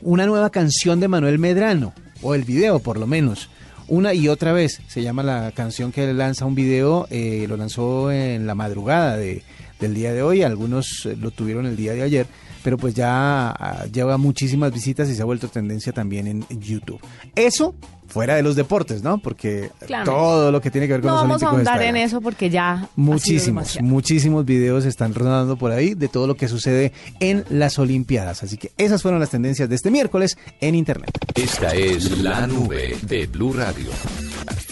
una 0.00 0.26
nueva 0.26 0.50
canción 0.50 0.98
de 0.98 1.06
Manuel 1.06 1.38
Medrano, 1.38 1.92
o 2.22 2.34
el 2.34 2.42
video 2.42 2.80
por 2.80 2.98
lo 2.98 3.06
menos 3.06 3.48
una 3.86 4.14
y 4.14 4.28
otra 4.28 4.52
vez. 4.52 4.80
Se 4.88 5.02
llama 5.02 5.22
la 5.22 5.52
canción 5.54 5.92
que 5.92 6.12
lanza 6.12 6.46
un 6.46 6.54
video, 6.54 7.06
lo 7.10 7.56
lanzó 7.56 8.10
en 8.10 8.46
la 8.46 8.54
madrugada 8.54 9.16
de, 9.16 9.42
del 9.82 9.94
día 9.94 10.14
de 10.14 10.22
hoy, 10.22 10.42
algunos 10.42 11.04
eh, 11.04 11.16
lo 11.20 11.30
tuvieron 11.30 11.66
el 11.66 11.76
día 11.76 11.92
de 11.92 12.02
ayer, 12.02 12.26
pero 12.64 12.78
pues 12.78 12.94
ya 12.94 13.50
ah, 13.50 13.84
lleva 13.92 14.16
muchísimas 14.16 14.72
visitas 14.72 15.10
y 15.10 15.14
se 15.14 15.20
ha 15.20 15.26
vuelto 15.26 15.48
tendencia 15.48 15.92
también 15.92 16.26
en 16.26 16.60
YouTube. 16.60 17.00
Eso 17.34 17.74
fuera 18.12 18.34
de 18.36 18.42
los 18.42 18.56
deportes, 18.56 19.02
¿no? 19.02 19.18
Porque 19.18 19.70
todo 20.04 20.52
lo 20.52 20.60
que 20.60 20.70
tiene 20.70 20.86
que 20.86 20.92
ver 20.94 21.00
con 21.00 21.10
no 21.10 21.14
los 21.14 21.22
vamos 21.22 21.42
Olímpicos. 21.42 21.66
a 21.66 21.70
ahondar 21.72 21.82
en 21.88 21.96
eso 21.96 22.20
porque 22.20 22.50
ya. 22.50 22.88
Muchísimos, 22.94 23.78
muchísimos 23.80 24.44
videos 24.44 24.84
están 24.84 25.14
rodando 25.14 25.56
por 25.56 25.72
ahí 25.72 25.94
de 25.94 26.08
todo 26.08 26.26
lo 26.26 26.36
que 26.36 26.48
sucede 26.48 26.92
en 27.20 27.44
las 27.48 27.78
Olimpiadas. 27.78 28.42
Así 28.42 28.58
que 28.58 28.72
esas 28.76 29.02
fueron 29.02 29.18
las 29.20 29.30
tendencias 29.30 29.68
de 29.68 29.74
este 29.74 29.90
miércoles 29.90 30.36
en 30.60 30.74
Internet. 30.74 31.10
Esta 31.34 31.70
es 31.74 32.18
la 32.18 32.46
nube 32.46 32.96
de 33.02 33.26
Blue 33.26 33.52
Radio. 33.54 33.90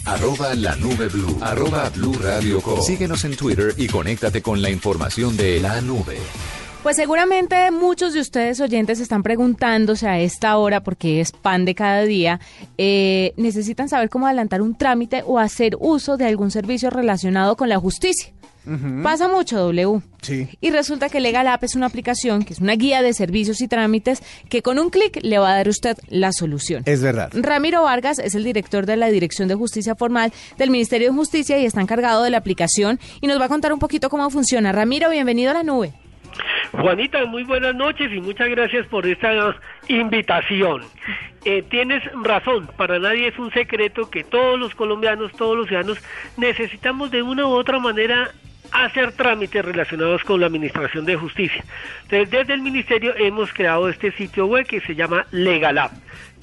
Arroba 0.05 0.55
la 0.55 0.77
nube 0.77 1.09
blue. 1.09 1.39
Arroba 1.41 1.89
blue 1.91 2.15
radio 2.21 2.61
com. 2.61 2.81
Síguenos 2.83 3.25
en 3.25 3.37
Twitter 3.37 3.75
y 3.77 3.87
conéctate 3.87 4.43
con 4.43 4.61
la 4.61 4.71
información 4.71 5.37
de 5.37 5.61
la 5.61 5.81
nube. 5.81 6.19
Pues 6.83 6.97
seguramente 6.97 7.71
muchos 7.71 8.15
de 8.15 8.21
ustedes 8.21 8.59
oyentes 8.59 9.01
están 9.01 9.23
preguntándose 9.23 10.09
a 10.09 10.19
esta 10.19 10.57
hora, 10.57 10.83
porque 10.83 11.21
es 11.21 11.31
pan 11.31 11.67
de 11.67 11.75
cada 11.75 12.05
día, 12.05 12.41
eh, 12.79 13.35
necesitan 13.37 13.91
saber 13.91 14.09
cómo 14.09 14.27
adelantar 14.27 14.63
un 14.63 14.75
trámite 14.75 15.23
o 15.27 15.39
hacer 15.39 15.77
uso 15.79 16.17
de 16.17 16.25
algún 16.25 16.51
servicio 16.51 16.89
relacionado 16.89 17.57
con 17.57 17.69
la 17.69 17.79
justicia. 17.79 18.33
Pasa 19.03 19.29
mucho, 19.29 19.57
W. 19.57 20.01
Sí. 20.23 20.49
Y 20.61 20.71
resulta 20.71 21.09
que 21.09 21.21
Legal 21.21 21.49
App 21.49 21.65
es 21.65 21.75
una 21.75 21.87
aplicación 21.87 22.45
que 22.45 22.53
es 22.53 22.61
una 22.61 22.75
guía 22.75 23.03
de 23.03 23.13
servicios 23.15 23.61
y 23.63 23.69
trámites 23.69 24.23
que 24.49 24.63
con 24.63 24.79
un 24.79 24.91
clic 24.91 25.19
le 25.23 25.39
va 25.39 25.51
a 25.51 25.57
dar 25.57 25.67
a 25.67 25.71
usted 25.71 25.99
la 26.09 26.33
solución. 26.33 26.83
Es 26.87 27.03
verdad. 27.03 27.31
Ramiro 27.35 27.83
Vargas 27.83 28.19
es 28.19 28.35
el 28.35 28.45
director 28.45 28.87
de 28.87 28.97
la 28.97 29.09
Dirección 29.09 29.49
de 29.49 29.55
Justicia 29.55 29.97
Formal 29.97 30.33
del 30.57 30.71
Ministerio 30.71 31.09
de 31.09 31.17
Justicia 31.17 31.59
y 31.59 31.67
está 31.67 31.81
encargado 31.81 32.23
de 32.23 32.31
la 32.31 32.39
aplicación 32.39 33.01
y 33.21 33.27
nos 33.27 33.41
va 33.41 33.47
a 33.47 33.49
contar 33.49 33.73
un 33.73 33.79
poquito 33.79 34.09
cómo 34.09 34.31
funciona. 34.31 34.73
Ramiro, 34.73 35.11
bienvenido 35.11 35.51
a 35.51 35.55
la 35.55 35.63
nube. 35.63 35.93
Juanita, 36.73 37.25
muy 37.27 37.45
buenas 37.45 37.75
noches 37.75 38.13
y 38.13 38.21
muchas 38.21 38.49
gracias 38.49 38.87
por 38.87 39.07
esta 39.07 39.57
invitación. 39.89 40.83
Eh, 41.45 41.63
tienes 41.71 42.03
razón, 42.23 42.69
para 42.77 42.99
nadie 42.99 43.29
es 43.29 43.39
un 43.39 43.51
secreto 43.53 44.11
que 44.11 44.25
todos 44.25 44.59
los 44.59 44.75
colombianos, 44.75 45.33
todos 45.33 45.57
los 45.57 45.67
ciudadanos 45.69 45.99
necesitamos 46.37 47.11
de 47.11 47.23
una 47.23 47.47
u 47.47 47.51
otra 47.51 47.79
manera 47.79 48.31
hacer 48.73 49.13
trámites 49.13 49.65
relacionados 49.65 50.23
con 50.25 50.41
la 50.41 50.47
Administración 50.47 51.05
de 51.05 51.17
Justicia. 51.17 51.65
Entonces, 52.03 52.31
desde 52.31 52.55
el 52.55 52.63
Ministerio 52.63 53.15
hemos 53.17 53.53
creado 53.53 53.89
este 53.89 54.13
sitio 54.13 54.47
web 54.47 54.67
que 54.67 54.81
se 54.81 54.95
llama 54.95 55.27
Legalab 55.31 55.91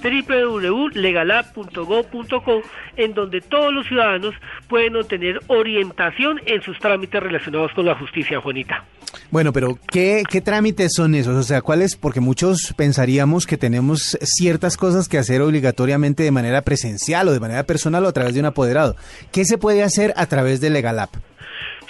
www.legalab.gov.co 0.02 2.62
en 2.96 3.14
donde 3.14 3.40
todos 3.40 3.72
los 3.72 3.86
ciudadanos 3.86 4.34
pueden 4.68 4.96
obtener 4.96 5.40
orientación 5.48 6.40
en 6.46 6.62
sus 6.62 6.78
trámites 6.78 7.22
relacionados 7.22 7.72
con 7.72 7.86
la 7.86 7.96
justicia, 7.96 8.40
Juanita. 8.40 8.84
Bueno, 9.30 9.52
pero 9.52 9.78
¿qué, 9.90 10.22
¿qué 10.28 10.40
trámites 10.40 10.92
son 10.94 11.14
esos? 11.14 11.36
O 11.36 11.42
sea, 11.42 11.60
¿cuáles? 11.62 11.96
Porque 11.96 12.20
muchos 12.20 12.74
pensaríamos 12.76 13.46
que 13.46 13.56
tenemos 13.56 14.18
ciertas 14.22 14.76
cosas 14.76 15.08
que 15.08 15.18
hacer 15.18 15.42
obligatoriamente 15.42 16.22
de 16.22 16.30
manera 16.30 16.62
presencial 16.62 17.26
o 17.28 17.32
de 17.32 17.40
manera 17.40 17.64
personal 17.64 18.04
o 18.04 18.08
a 18.08 18.12
través 18.12 18.34
de 18.34 18.40
un 18.40 18.46
apoderado. 18.46 18.96
¿Qué 19.32 19.44
se 19.44 19.58
puede 19.58 19.82
hacer 19.82 20.14
a 20.16 20.26
través 20.26 20.60
de 20.60 20.70
Legal 20.70 20.98
App? 20.98 21.14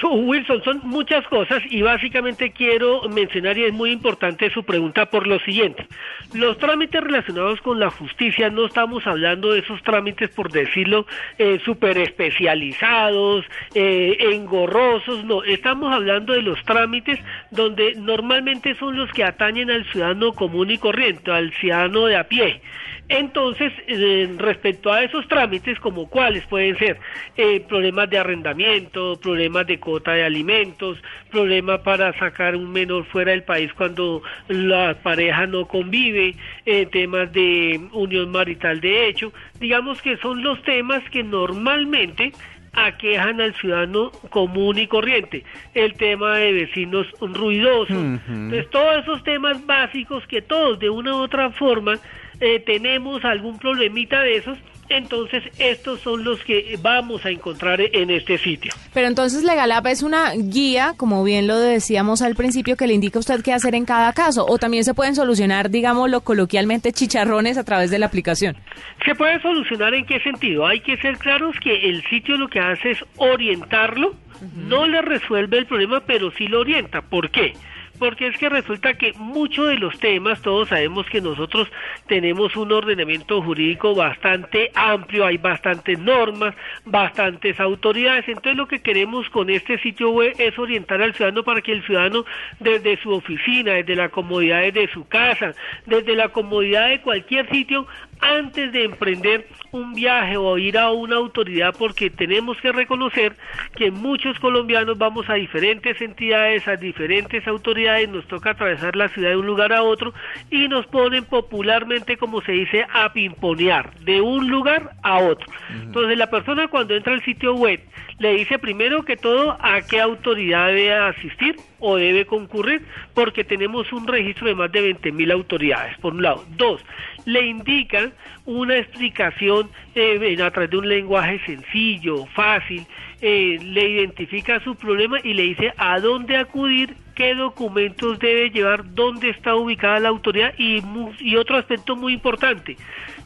So, 0.01 0.11
Wilson, 0.11 0.63
son 0.63 0.81
muchas 0.85 1.27
cosas 1.27 1.61
y 1.69 1.83
básicamente 1.83 2.53
quiero 2.53 3.09
mencionar 3.09 3.59
y 3.59 3.65
es 3.65 3.73
muy 3.73 3.91
importante 3.91 4.49
su 4.51 4.63
pregunta 4.63 5.07
por 5.07 5.27
lo 5.27 5.41
siguiente. 5.41 5.89
Los 6.35 6.57
trámites 6.59 7.03
relacionados 7.03 7.61
con 7.63 7.81
la 7.81 7.91
justicia 7.91 8.49
no 8.49 8.67
estamos 8.67 9.05
hablando 9.09 9.53
de 9.53 9.59
esos 9.59 9.83
trámites, 9.83 10.31
por 10.31 10.53
decirlo, 10.53 11.05
eh, 11.39 11.59
súper 11.65 11.99
especializados, 11.99 13.45
eh, 13.75 14.17
engorrosos, 14.33 15.25
no, 15.25 15.43
estamos 15.43 15.93
hablando 15.93 16.33
de 16.33 16.43
los 16.43 16.63
trámites 16.65 17.19
donde 17.51 17.95
normalmente 17.97 18.77
son 18.77 18.97
los 18.97 19.11
que 19.11 19.25
atañen 19.25 19.69
al 19.69 19.85
ciudadano 19.91 20.33
común 20.33 20.71
y 20.71 20.79
corriente, 20.79 21.33
al 21.33 21.53
ciudadano 21.55 22.07
de 22.07 22.17
a 22.17 22.29
pie. 22.29 22.61
Entonces, 23.09 23.73
eh, 23.87 24.29
respecto 24.37 24.93
a 24.93 25.03
esos 25.03 25.27
trámites, 25.29 25.81
como 25.81 26.11
cuáles 26.11 26.45
pueden 26.47 26.77
ser 26.77 26.99
eh, 27.37 27.61
problemas 27.67 28.11
de 28.11 28.19
arrendamiento, 28.19 29.19
problemas 29.19 29.67
de 29.67 29.81
cota 29.89 30.13
de 30.13 30.23
alimentos, 30.23 30.99
problemas 31.31 31.81
para 31.81 32.13
sacar 32.19 32.55
un 32.55 32.71
menor 32.71 33.07
fuera 33.07 33.31
del 33.31 33.43
país 33.43 33.73
cuando 33.73 34.23
la 34.49 34.95
pareja 35.03 35.47
no 35.47 35.67
convive, 35.67 36.35
eh, 36.67 36.85
temas 36.85 37.33
de 37.33 37.81
unión 37.93 38.31
marital 38.31 38.83
de 38.83 39.09
hecho, 39.09 39.33
digamos 39.59 40.03
que 40.03 40.19
son 40.19 40.43
los 40.43 40.63
temas 40.63 41.03
que 41.11 41.23
normalmente 41.23 42.33
aquejan 42.75 43.41
al 43.41 43.55
ciudadano 43.55 44.11
común 44.29 44.79
y 44.79 44.87
corriente. 44.87 45.43
El 45.73 45.95
tema 45.95 46.37
de 46.37 46.53
vecinos 46.53 47.07
ruidosos. 47.21 47.97
Entonces, 47.97 48.69
todos 48.71 49.03
esos 49.03 49.25
temas 49.25 49.65
básicos 49.67 50.27
que 50.27 50.43
todos 50.43 50.79
de 50.79 50.91
una 50.91 51.15
u 51.15 51.23
otra 51.23 51.51
forma 51.51 51.95
eh, 52.41 52.61
tenemos 52.61 53.25
algún 53.25 53.59
problemita 53.59 54.23
de 54.23 54.37
esos, 54.37 54.59
entonces 54.89 55.43
estos 55.59 56.01
son 56.01 56.25
los 56.25 56.43
que 56.45 56.79
vamos 56.81 57.25
a 57.25 57.31
encontrar 57.31 57.81
en 57.81 58.11
este 58.11 58.39
sitio. 58.39 58.73
Pero 58.95 59.07
entonces 59.07 59.45
Legal 59.45 59.73
App 59.73 59.87
es 59.87 60.03
una 60.03 60.33
guía, 60.35 60.95
como 60.97 61.23
bien 61.25 61.47
lo 61.47 61.59
decíamos 61.59 62.23
al 62.23 62.35
principio, 62.35 62.77
que 62.77 62.87
le 62.87 62.95
indica 62.95 63.19
a 63.19 63.21
usted 63.21 63.43
qué 63.43 63.53
hacer 63.53 63.75
en 63.75 63.85
cada 63.85 64.13
caso. 64.13 64.47
O 64.49 64.59
también 64.59 64.85
se 64.85 64.95
pueden 64.95 65.15
solucionar, 65.15 65.71
digámoslo 65.71 66.21
coloquialmente, 66.23 66.93
chicharrones 66.93 67.59
a 67.59 67.65
través 67.65 67.91
de 67.91 67.99
la 67.99 68.07
aplicación. 68.07 68.57
¿Se 69.05 69.15
puede 69.15 69.41
solucionar 69.41 69.95
en 69.95 70.07
qué 70.07 70.21
sentido? 70.21 70.67
Hay 70.67 70.81
que 70.81 70.97
ser 70.99 71.19
claros 71.19 71.55
que 71.61 71.89
el 71.89 72.03
sitio 72.09 72.37
lo 72.37 72.49
que 72.49 72.61
hace 72.61 72.93
es 72.93 73.05
orientarlo, 73.17 74.15
no 74.55 74.87
le 74.87 75.03
resuelve 75.03 75.59
el 75.59 75.67
problema, 75.67 76.01
pero 76.07 76.31
sí 76.33 76.47
lo 76.47 76.61
orienta. 76.61 77.03
¿Por 77.03 77.31
qué? 77.31 77.55
Porque 77.99 78.29
es 78.29 78.37
que 78.39 78.49
resulta 78.49 78.95
que 78.95 79.13
muchos 79.15 79.69
de 79.69 79.77
los 79.77 79.99
temas, 79.99 80.41
todos 80.43 80.69
sabemos 80.69 81.07
que 81.07 81.21
nosotros 81.21 81.69
tenemos 82.07 82.57
un 82.57 82.73
ordenamiento 82.73 83.43
jurídico 83.43 83.95
bastante 83.95 84.71
amplio, 84.75 85.27
hay 85.27 85.39
bastantes 85.39 85.99
normas, 85.99 86.55
bastantes 86.85 87.59
autoridades, 87.61 88.27
entonces 88.29 88.57
lo 88.57 88.69
que 88.69 88.81
queremos 88.81 89.29
con 89.31 89.51
este 89.51 89.79
sitio 89.79 90.11
web 90.11 90.35
es 90.39 90.59
orientar 90.59 91.03
al 91.03 91.15
ciudadano 91.15 91.43
para 91.43 91.61
que 91.61 91.73
el 91.73 91.85
ciudadano 91.85 92.25
desde 92.61 92.97
su 93.03 93.11
oficina, 93.13 93.73
desde 93.73 93.97
la 93.97 94.09
comodidad 94.09 94.73
de 94.73 94.89
su 94.89 95.07
casa, 95.09 95.53
desde 95.87 96.15
la 96.15 96.29
comodidad 96.29 96.89
de 96.89 97.01
cualquier 97.01 97.49
sitio, 97.51 97.87
antes 98.21 98.73
de 98.73 98.85
emprender 98.85 99.47
un 99.71 99.95
viaje 99.95 100.37
o 100.37 100.57
ir 100.59 100.79
a 100.79 100.91
una 100.91 101.17
autoridad 101.17 101.75
porque 101.79 102.11
tenemos 102.11 102.57
que 102.61 102.73
reconocer 102.73 103.35
que 103.77 103.91
muchos 103.91 104.39
colombianos 104.39 104.99
vamos 104.99 105.29
a 105.29 105.35
diferentes 105.35 106.01
entidades, 106.01 106.67
a 106.67 106.77
diferentes 106.77 107.47
autoridades, 107.47 108.09
nos 108.09 108.27
toca 108.27 108.51
atravesar 108.51 108.97
la 108.97 109.09
ciudad 109.09 109.31
de 109.31 109.37
un 109.37 109.47
lugar 109.47 109.73
a 109.73 109.83
otro 109.83 110.15
y 110.51 110.69
nos 110.69 110.87
ponen 110.87 111.25
popularmente, 111.25 112.17
como 112.17 112.41
se 112.43 112.53
dice, 112.53 112.87
a 112.93 113.13
pimponear 113.13 113.95
de 114.01 114.21
un 114.21 114.49
lugar 114.49 114.93
a 115.03 115.19
otro. 115.19 115.47
Entonces 115.71 116.17
la 116.17 116.31
persona 116.31 116.69
cuando 116.69 116.95
entra 116.95 117.13
al 117.13 117.25
sitio 117.25 117.55
web 117.55 117.81
le 118.19 118.35
dice 118.35 118.59
primero 118.59 119.05
que 119.05 119.17
todo 119.17 119.57
a 119.61 119.81
qué 119.83 120.01
autoridad 120.01 120.69
debe 120.69 120.93
asistir 120.93 121.57
o 121.79 121.97
debe 121.97 122.27
concurrir 122.27 122.85
porque 123.15 123.45
tenemos 123.45 123.93
un 123.93 124.07
registro 124.07 124.49
de 124.49 124.55
más 124.55 124.73
de 124.73 124.81
20 124.81 125.13
mil 125.13 125.31
autoridades, 125.31 125.97
por 125.99 126.15
un 126.15 126.23
lado. 126.23 126.45
Dos, 126.57 126.85
le 127.29 127.47
indican 127.47 128.15
una 128.47 128.79
explicación 128.79 129.69
eh, 129.95 130.39
a 130.43 130.51
través 130.51 130.71
de 130.71 130.79
un 130.79 130.89
lenguaje 130.89 131.39
sencillo, 131.45 132.25
fácil, 132.25 132.87
eh, 133.21 133.59
le 133.63 133.87
identifica 133.87 134.61
su 134.61 134.75
problema 134.77 135.19
y 135.23 135.35
le 135.35 135.43
dice 135.43 135.75
a 135.77 136.01
dónde 136.01 136.39
acudir, 136.39 136.97
qué 137.15 137.35
documentos 137.35 138.19
debe 138.19 138.49
llevar, 138.49 138.95
dónde 138.95 139.29
está 139.29 139.55
ubicada 139.57 140.01
la 140.01 140.09
autoridad 140.09 140.55
y, 140.57 140.83
y 141.21 141.37
otro 141.37 141.59
aspecto 141.59 141.97
muy 141.97 142.15
importante, 142.15 142.79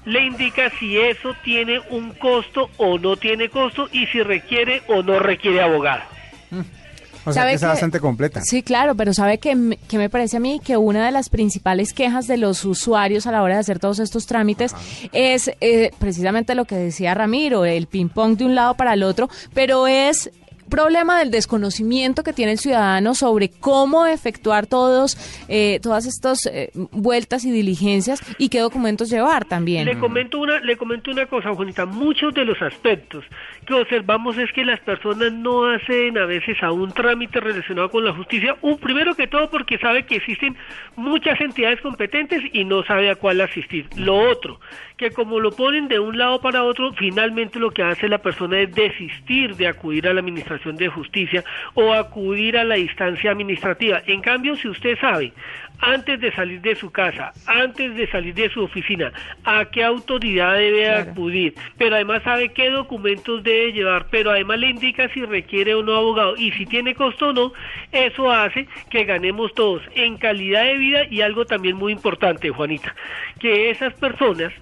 le 0.04 0.24
indica 0.24 0.68
si 0.80 0.98
eso 0.98 1.36
tiene 1.44 1.78
un 1.90 2.10
costo 2.10 2.70
o 2.78 2.98
no 2.98 3.16
tiene 3.16 3.50
costo 3.50 3.88
y 3.92 4.06
si 4.06 4.20
requiere 4.20 4.82
o 4.88 5.04
no 5.04 5.20
requiere 5.20 5.60
abogado. 5.60 6.02
O 7.24 7.32
sea, 7.32 7.46
que 7.46 7.54
es 7.54 7.62
bastante 7.62 8.00
completa. 8.00 8.40
Sí, 8.42 8.62
claro, 8.62 8.94
pero 8.94 9.14
¿sabe 9.14 9.38
que, 9.38 9.78
que 9.88 9.98
me 9.98 10.10
parece 10.10 10.38
a 10.38 10.40
mí 10.40 10.60
que 10.62 10.76
una 10.76 11.04
de 11.04 11.12
las 11.12 11.28
principales 11.28 11.92
quejas 11.92 12.26
de 12.26 12.36
los 12.36 12.64
usuarios 12.64 13.26
a 13.26 13.32
la 13.32 13.42
hora 13.42 13.54
de 13.54 13.60
hacer 13.60 13.78
todos 13.78 13.98
estos 13.98 14.26
trámites 14.26 14.74
es 15.12 15.50
eh, 15.60 15.90
precisamente 15.98 16.54
lo 16.54 16.64
que 16.64 16.76
decía 16.76 17.14
Ramiro, 17.14 17.64
el 17.64 17.86
ping-pong 17.86 18.36
de 18.36 18.44
un 18.44 18.54
lado 18.54 18.74
para 18.74 18.94
el 18.94 19.02
otro, 19.02 19.28
pero 19.54 19.86
es 19.86 20.30
problema 20.72 21.18
del 21.18 21.30
desconocimiento 21.30 22.22
que 22.22 22.32
tiene 22.32 22.52
el 22.52 22.58
ciudadano 22.58 23.14
sobre 23.14 23.50
cómo 23.50 24.06
efectuar 24.06 24.66
todos 24.66 25.18
eh, 25.48 25.80
todas 25.82 26.06
estas 26.06 26.46
eh, 26.46 26.70
vueltas 26.92 27.44
y 27.44 27.50
diligencias 27.50 28.22
y 28.38 28.48
qué 28.48 28.60
documentos 28.60 29.10
llevar 29.10 29.44
también. 29.44 29.84
Le 29.84 29.98
comento 29.98 30.38
una 30.38 30.60
le 30.60 30.78
comento 30.78 31.10
una 31.10 31.26
cosa, 31.26 31.52
Juanita, 31.54 31.84
muchos 31.84 32.32
de 32.32 32.46
los 32.46 32.60
aspectos 32.62 33.22
que 33.66 33.74
observamos 33.74 34.38
es 34.38 34.50
que 34.52 34.64
las 34.64 34.80
personas 34.80 35.30
no 35.30 35.66
hacen 35.66 36.16
a 36.16 36.24
veces 36.24 36.56
a 36.62 36.72
un 36.72 36.90
trámite 36.90 37.38
relacionado 37.38 37.90
con 37.90 38.06
la 38.06 38.14
justicia, 38.14 38.56
un 38.62 38.78
primero 38.78 39.14
que 39.14 39.26
todo 39.26 39.50
porque 39.50 39.76
sabe 39.76 40.06
que 40.06 40.16
existen 40.16 40.56
muchas 40.96 41.38
entidades 41.40 41.82
competentes 41.82 42.42
y 42.54 42.64
no 42.64 42.82
sabe 42.84 43.10
a 43.10 43.14
cuál 43.14 43.42
asistir. 43.42 43.86
Lo 43.96 44.16
otro, 44.16 44.58
que 45.02 45.10
como 45.10 45.40
lo 45.40 45.50
ponen 45.50 45.88
de 45.88 45.98
un 45.98 46.16
lado 46.16 46.40
para 46.40 46.62
otro, 46.62 46.92
finalmente 46.92 47.58
lo 47.58 47.72
que 47.72 47.82
hace 47.82 48.06
la 48.06 48.18
persona 48.18 48.60
es 48.60 48.72
desistir 48.72 49.56
de 49.56 49.66
acudir 49.66 50.06
a 50.06 50.14
la 50.14 50.20
administración 50.20 50.76
de 50.76 50.86
justicia 50.86 51.42
o 51.74 51.92
acudir 51.92 52.56
a 52.56 52.62
la 52.62 52.78
instancia 52.78 53.32
administrativa. 53.32 54.00
En 54.06 54.20
cambio, 54.20 54.54
si 54.54 54.68
usted 54.68 54.96
sabe 55.00 55.32
antes 55.80 56.20
de 56.20 56.30
salir 56.30 56.60
de 56.60 56.76
su 56.76 56.92
casa, 56.92 57.32
antes 57.48 57.96
de 57.96 58.08
salir 58.12 58.32
de 58.32 58.48
su 58.50 58.62
oficina, 58.62 59.12
a 59.42 59.64
qué 59.64 59.82
autoridad 59.82 60.54
debe 60.54 60.88
acudir, 60.88 61.54
pero 61.76 61.96
además 61.96 62.22
sabe 62.22 62.50
qué 62.50 62.70
documentos 62.70 63.42
debe 63.42 63.72
llevar, 63.72 64.06
pero 64.08 64.30
además 64.30 64.60
le 64.60 64.68
indica 64.68 65.08
si 65.08 65.24
requiere 65.24 65.74
o 65.74 65.82
no 65.82 65.96
abogado 65.96 66.36
y 66.36 66.52
si 66.52 66.64
tiene 66.64 66.94
costo 66.94 67.30
o 67.30 67.32
no, 67.32 67.52
eso 67.90 68.30
hace 68.30 68.68
que 68.88 69.02
ganemos 69.02 69.52
todos 69.54 69.82
en 69.96 70.16
calidad 70.16 70.62
de 70.62 70.76
vida 70.76 71.00
y 71.10 71.22
algo 71.22 71.44
también 71.44 71.74
muy 71.74 71.90
importante, 71.90 72.50
Juanita, 72.50 72.94
que 73.40 73.70
esas 73.70 73.94
personas 73.94 74.52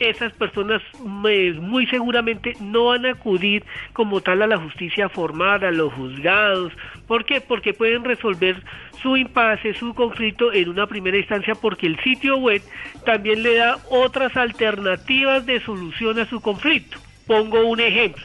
esas 0.00 0.32
personas 0.32 0.82
muy 0.98 1.86
seguramente 1.86 2.54
no 2.60 2.86
van 2.86 3.06
a 3.06 3.10
acudir 3.10 3.64
como 3.92 4.20
tal 4.20 4.42
a 4.42 4.46
la 4.46 4.58
justicia 4.58 5.08
formal, 5.08 5.62
a 5.62 5.70
los 5.70 5.92
juzgados. 5.92 6.72
¿Por 7.06 7.24
qué? 7.24 7.40
Porque 7.40 7.74
pueden 7.74 8.04
resolver 8.04 8.62
su 9.02 9.16
impasse, 9.16 9.74
su 9.74 9.94
conflicto 9.94 10.52
en 10.52 10.70
una 10.70 10.86
primera 10.86 11.18
instancia 11.18 11.54
porque 11.54 11.86
el 11.86 12.00
sitio 12.00 12.38
web 12.38 12.62
también 13.04 13.42
le 13.42 13.56
da 13.56 13.78
otras 13.90 14.36
alternativas 14.36 15.44
de 15.46 15.60
solución 15.60 16.18
a 16.18 16.26
su 16.26 16.40
conflicto. 16.40 16.98
Pongo 17.26 17.64
un 17.66 17.80
ejemplo. 17.80 18.24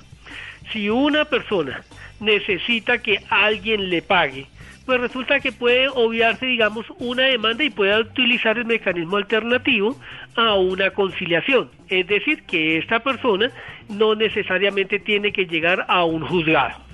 Si 0.72 0.90
una 0.90 1.26
persona 1.26 1.84
necesita 2.20 3.00
que 3.00 3.20
alguien 3.30 3.90
le 3.90 4.02
pague, 4.02 4.48
pues 4.86 5.00
resulta 5.00 5.40
que 5.40 5.52
puede 5.52 5.90
obviarse, 5.90 6.46
digamos, 6.46 6.86
una 7.00 7.24
demanda 7.24 7.64
y 7.64 7.70
puede 7.70 8.00
utilizar 8.00 8.58
el 8.58 8.66
mecanismo 8.66 9.18
alternativo 9.18 9.98
a 10.36 10.56
una 10.56 10.92
conciliación. 10.92 11.70
Es 11.90 12.08
decir, 12.08 12.44
que 12.44 12.78
esta 12.78 13.00
persona 13.00 13.52
no 13.90 14.16
necesariamente 14.16 15.00
tiene 15.00 15.32
que 15.32 15.46
llegar 15.46 15.86
a 15.88 16.06
un 16.06 16.26
juzgado. 16.26 16.85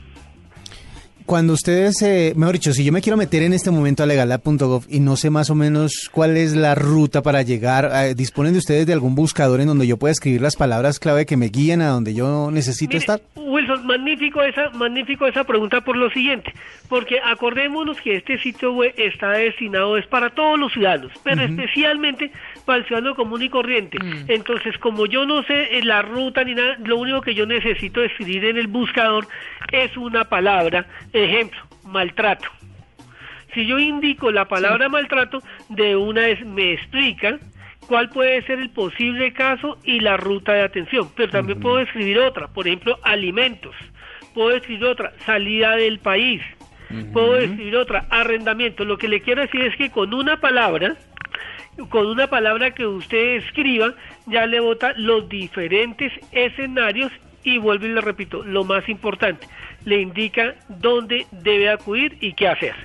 Cuando 1.31 1.53
ustedes, 1.53 2.01
eh, 2.01 2.33
mejor 2.35 2.55
dicho, 2.55 2.73
si 2.73 2.83
yo 2.83 2.91
me 2.91 2.99
quiero 2.99 3.15
meter 3.15 3.41
en 3.43 3.53
este 3.53 3.71
momento 3.71 4.03
a 4.03 4.05
legalab.gov 4.05 4.83
y 4.89 4.99
no 4.99 5.15
sé 5.15 5.29
más 5.29 5.49
o 5.49 5.55
menos 5.55 6.09
cuál 6.11 6.35
es 6.35 6.57
la 6.57 6.75
ruta 6.75 7.21
para 7.21 7.41
llegar, 7.41 7.89
eh, 7.93 8.15
¿disponen 8.15 8.51
de 8.51 8.59
ustedes 8.59 8.85
de 8.85 8.91
algún 8.91 9.15
buscador 9.15 9.61
en 9.61 9.67
donde 9.67 9.87
yo 9.87 9.95
pueda 9.95 10.11
escribir 10.11 10.41
las 10.41 10.57
palabras 10.57 10.99
clave 10.99 11.25
que 11.25 11.37
me 11.37 11.47
guíen 11.47 11.81
a 11.81 11.87
donde 11.87 12.13
yo 12.13 12.51
necesito 12.51 12.97
estar? 12.97 13.21
Wilson, 13.37 13.87
magnífico 13.87 14.41
esa, 14.41 14.71
magnífico 14.71 15.25
esa 15.25 15.45
pregunta 15.45 15.79
por 15.79 15.95
lo 15.95 16.09
siguiente, 16.09 16.53
porque 16.89 17.21
acordémonos 17.23 18.01
que 18.01 18.17
este 18.17 18.37
sitio 18.39 18.73
web 18.73 18.93
está 18.97 19.29
destinado 19.31 19.95
es 19.95 20.05
para 20.07 20.31
todos 20.31 20.59
los 20.59 20.73
ciudadanos, 20.73 21.13
pero 21.23 21.43
especialmente 21.43 22.29
para 22.65 22.79
el 22.79 22.85
ciudadano 22.85 23.15
común 23.15 23.41
y 23.41 23.47
corriente. 23.47 23.97
Mm. 24.03 24.25
Entonces, 24.27 24.77
como 24.79 25.05
yo 25.05 25.25
no 25.25 25.43
sé 25.43 25.77
eh, 25.77 25.83
la 25.83 26.01
ruta 26.01 26.43
ni 26.43 26.55
nada, 26.55 26.77
lo 26.83 26.97
único 26.97 27.21
que 27.21 27.33
yo 27.33 27.45
necesito 27.45 28.03
escribir 28.03 28.43
en 28.43 28.57
el 28.57 28.67
buscador 28.67 29.27
es 29.71 29.95
una 29.95 30.25
palabra, 30.25 30.85
ejemplo, 31.21 31.59
maltrato. 31.83 32.47
Si 33.53 33.65
yo 33.65 33.79
indico 33.79 34.31
la 34.31 34.45
palabra 34.47 34.87
maltrato, 34.89 35.41
de 35.69 35.95
una 35.95 36.21
vez 36.21 36.45
me 36.45 36.73
explica 36.73 37.39
cuál 37.87 38.09
puede 38.09 38.41
ser 38.43 38.59
el 38.59 38.69
posible 38.69 39.33
caso 39.33 39.77
y 39.83 39.99
la 39.99 40.15
ruta 40.15 40.53
de 40.53 40.61
atención. 40.61 41.09
Pero 41.15 41.31
también 41.31 41.59
puedo 41.59 41.79
escribir 41.79 42.19
otra, 42.19 42.47
por 42.47 42.67
ejemplo, 42.67 42.97
alimentos. 43.03 43.75
Puedo 44.33 44.55
escribir 44.55 44.85
otra, 44.85 45.11
salida 45.25 45.75
del 45.75 45.99
país. 45.99 46.41
Puedo 47.13 47.37
escribir 47.37 47.75
otra, 47.77 48.05
arrendamiento. 48.09 48.83
Lo 48.83 48.97
que 48.97 49.07
le 49.07 49.21
quiero 49.21 49.41
decir 49.41 49.61
es 49.61 49.75
que 49.77 49.91
con 49.91 50.13
una 50.13 50.39
palabra, 50.39 50.95
con 51.89 52.05
una 52.07 52.27
palabra 52.27 52.71
que 52.71 52.85
usted 52.85 53.35
escriba, 53.35 53.93
ya 54.25 54.45
le 54.45 54.59
bota 54.59 54.93
los 54.97 55.27
diferentes 55.29 56.11
escenarios 56.31 57.11
y 57.43 57.57
vuelvo 57.57 57.85
y 57.85 57.89
le 57.89 58.01
repito, 58.01 58.43
lo 58.43 58.63
más 58.63 58.87
importante, 58.89 59.47
le 59.85 60.01
indica 60.01 60.55
dónde 60.67 61.25
debe 61.31 61.69
acudir 61.69 62.17
y 62.21 62.33
qué 62.33 62.47
hacer. 62.47 62.75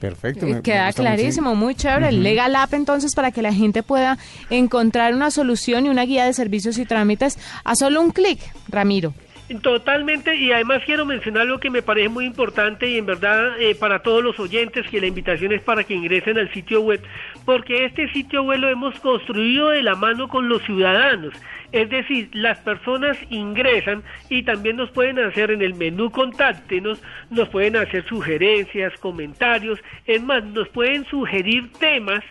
Perfecto. 0.00 0.46
Queda 0.62 0.92
clarísimo, 0.92 1.54
muy 1.54 1.74
chévere. 1.74 2.08
El 2.08 2.22
Legal 2.22 2.54
App 2.56 2.74
entonces 2.74 3.14
para 3.14 3.30
que 3.30 3.40
la 3.40 3.54
gente 3.54 3.82
pueda 3.82 4.18
encontrar 4.50 5.14
una 5.14 5.30
solución 5.30 5.86
y 5.86 5.88
una 5.88 6.04
guía 6.04 6.26
de 6.26 6.34
servicios 6.34 6.76
y 6.78 6.84
trámites 6.84 7.38
a 7.64 7.74
solo 7.74 8.02
un 8.02 8.10
clic, 8.10 8.38
Ramiro. 8.68 9.14
Totalmente, 9.62 10.34
y 10.36 10.52
además 10.52 10.82
quiero 10.86 11.04
mencionar 11.04 11.46
lo 11.46 11.60
que 11.60 11.68
me 11.68 11.82
parece 11.82 12.08
muy 12.08 12.24
importante 12.24 12.88
y 12.88 12.96
en 12.96 13.04
verdad 13.04 13.60
eh, 13.60 13.74
para 13.74 13.98
todos 13.98 14.24
los 14.24 14.40
oyentes 14.40 14.86
que 14.90 15.00
la 15.00 15.06
invitación 15.06 15.52
es 15.52 15.60
para 15.60 15.84
que 15.84 15.92
ingresen 15.92 16.38
al 16.38 16.50
sitio 16.52 16.80
web, 16.80 17.02
porque 17.44 17.84
este 17.84 18.10
sitio 18.12 18.42
web 18.42 18.60
lo 18.60 18.70
hemos 18.70 18.98
construido 19.00 19.68
de 19.68 19.82
la 19.82 19.96
mano 19.96 20.28
con 20.28 20.48
los 20.48 20.62
ciudadanos. 20.62 21.34
Es 21.74 21.90
decir, 21.90 22.28
las 22.32 22.56
personas 22.58 23.18
ingresan 23.30 24.04
y 24.28 24.44
también 24.44 24.76
nos 24.76 24.92
pueden 24.92 25.18
hacer 25.18 25.50
en 25.50 25.60
el 25.60 25.74
menú 25.74 26.08
contáctenos, 26.08 27.02
nos 27.30 27.48
pueden 27.48 27.74
hacer 27.74 28.06
sugerencias, 28.06 28.96
comentarios, 29.00 29.80
es 30.06 30.22
más, 30.22 30.44
nos 30.44 30.68
pueden 30.68 31.04
sugerir 31.06 31.72
temas 31.80 32.22